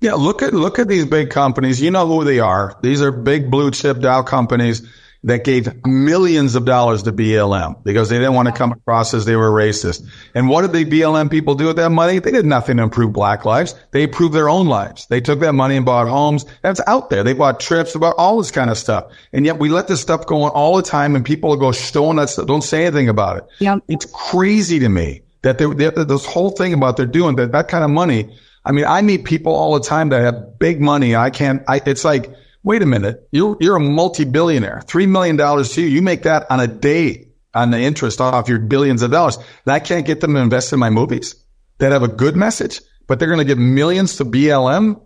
[0.00, 1.80] Yeah, look at look at these big companies.
[1.80, 2.78] You know who they are.
[2.82, 4.88] These are big blue chip Dow companies
[5.24, 9.24] that gave millions of dollars to BLM because they didn't want to come across as
[9.24, 10.06] they were racist.
[10.34, 12.20] And what did the BLM people do with that money?
[12.20, 13.74] They did nothing to improve black lives.
[13.90, 15.06] They improved their own lives.
[15.06, 16.46] They took that money and bought homes.
[16.62, 17.24] That's out there.
[17.24, 19.10] They bought trips, about all this kind of stuff.
[19.32, 22.16] And yet we let this stuff go on all the time and people go stone
[22.16, 23.44] that stuff, don't say anything about it.
[23.58, 23.78] Yeah.
[23.88, 27.66] It's crazy to me that they, they, this whole thing about they're doing that, that
[27.68, 28.36] kind of money.
[28.64, 31.16] I mean, I meet people all the time that have big money.
[31.16, 32.32] I can't, I, it's like,
[32.62, 35.86] wait a minute, you're, you're a multi-billionaire, $3 million to you.
[35.86, 39.38] You make that on a day on the interest off your billions of dollars.
[39.66, 41.34] I can't get them to invest in my movies
[41.78, 45.00] that have a good message, but they're going to give millions to BLM.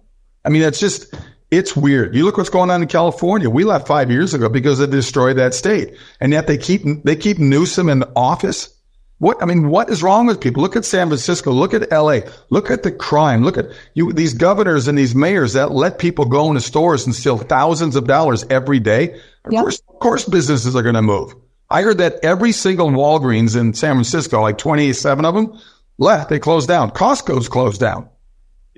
[0.45, 1.15] I mean, it's just,
[1.51, 2.15] it's weird.
[2.15, 3.49] You look what's going on in California.
[3.49, 5.97] We left five years ago because they destroyed that state.
[6.21, 8.75] And yet they keep, they keep Newsom in office
[9.23, 10.64] what, I mean, what is wrong with people?
[10.64, 11.53] Look at San Francisco.
[11.53, 12.23] Look at LA.
[12.51, 13.45] Look at the crime.
[13.45, 17.14] Look at you, these governors and these mayors that let people go into stores and
[17.14, 19.14] steal thousands of dollars every day.
[19.45, 19.62] Of yep.
[19.62, 21.37] course, of course businesses are going to move.
[21.70, 25.57] I heard that every single Walgreens in San Francisco, like 27 of them
[25.99, 26.29] left.
[26.29, 26.91] They closed down.
[26.91, 28.09] Costco's closed down.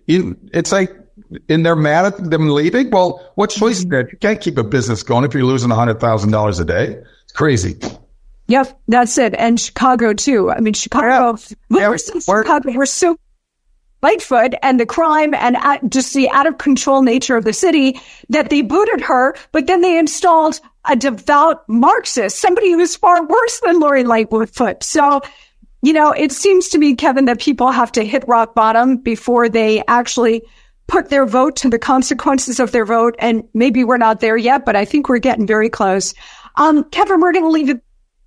[0.07, 0.95] It's like,
[1.49, 2.91] and they're mad at them leaving.
[2.91, 3.95] Well, what choice mm-hmm.
[3.95, 4.13] is that?
[4.13, 7.03] You can't keep a business going if you're losing $100,000 a day.
[7.23, 7.79] It's crazy.
[8.47, 9.35] Yep, that's it.
[9.35, 10.51] And Chicago too.
[10.51, 11.39] I mean, Chicago,
[11.71, 11.89] yeah.
[11.89, 13.17] we're, so, Chicago, we're so
[14.03, 15.57] Lightfoot and the crime and
[15.91, 19.81] just the out of control nature of the city that they booted her, but then
[19.81, 24.83] they installed a devout Marxist, somebody who's far worse than Lori Lightfoot.
[24.83, 25.23] So,
[25.81, 29.49] you know, it seems to me, Kevin, that people have to hit rock bottom before
[29.49, 30.43] they actually
[30.87, 33.15] put their vote to the consequences of their vote.
[33.19, 36.13] And maybe we're not there yet, but I think we're getting very close.
[36.57, 37.83] Um, Kevin, we're going to leave it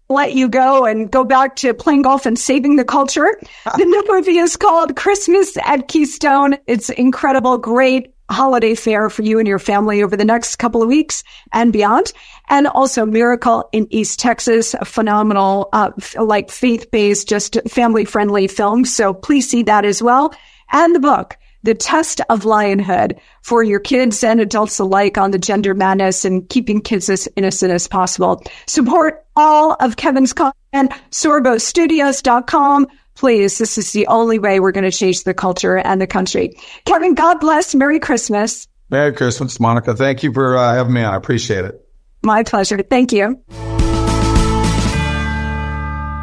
[0.09, 3.39] let you go and go back to playing golf and saving the culture.
[3.77, 6.57] the new movie is called Christmas at Keystone.
[6.65, 10.89] It's incredible, great holiday fare for you and your family over the next couple of
[10.89, 12.11] weeks and beyond.
[12.49, 18.85] And also Miracle in East Texas, a phenomenal, uh, like faith-based, just family-friendly film.
[18.85, 20.33] So please see that as well.
[20.71, 25.39] And the book, The Test of Lionhood for your kids and adults alike on the
[25.39, 28.43] gender madness and keeping kids as innocent as possible.
[28.67, 32.87] Support all of Kevin's content, sorbostudios.com
[33.17, 36.55] Please, this is the only way we're going to change the culture and the country.
[36.85, 37.73] Kevin, God bless.
[37.73, 38.67] Merry Christmas.
[38.89, 39.95] Merry Christmas, Monica.
[39.95, 41.13] Thank you for uh, having me on.
[41.13, 41.83] I appreciate it.
[42.21, 42.81] My pleasure.
[42.83, 43.43] Thank you.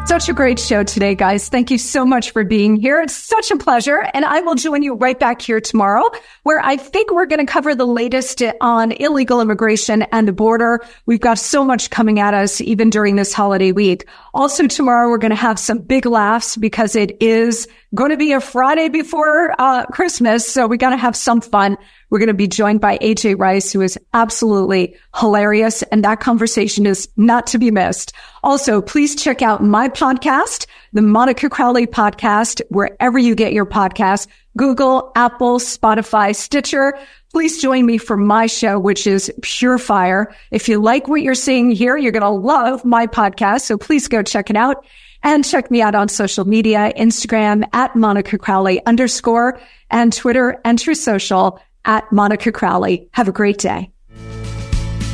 [0.05, 1.49] Such a great show today, guys.
[1.49, 3.01] Thank you so much for being here.
[3.01, 4.07] It's such a pleasure.
[4.13, 6.03] And I will join you right back here tomorrow,
[6.43, 10.79] where I think we're going to cover the latest on illegal immigration and the border.
[11.07, 14.05] We've got so much coming at us even during this holiday week.
[14.33, 18.31] Also tomorrow, we're going to have some big laughs because it is going to be
[18.31, 20.47] a Friday before uh, Christmas.
[20.47, 21.77] So we got to have some fun.
[22.15, 25.81] We're going to be joined by AJ Rice, who is absolutely hilarious.
[25.81, 28.13] And that conversation is not to be missed.
[28.41, 34.27] Also, please check out my podcast, the Monica Crowley podcast, wherever you get your podcasts,
[34.55, 36.97] Google, Apple, Spotify, Stitcher.
[37.33, 40.33] Please join me for my show, which is Pure Fire.
[40.51, 43.63] If you like what you're seeing here, you're going to love my podcast.
[43.63, 44.85] So please go check it out
[45.21, 49.59] and check me out on social media, Instagram at Monica Crowley underscore
[49.91, 53.09] and Twitter and Truth Social at Monica Crowley.
[53.13, 53.91] Have a great day.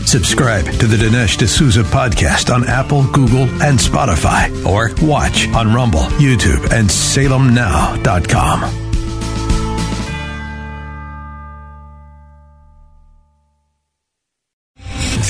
[0.06, 6.02] Subscribe to the Dinesh D'Souza podcast on Apple, Google, and Spotify, or watch on Rumble,
[6.20, 8.91] YouTube, and salemnow.com.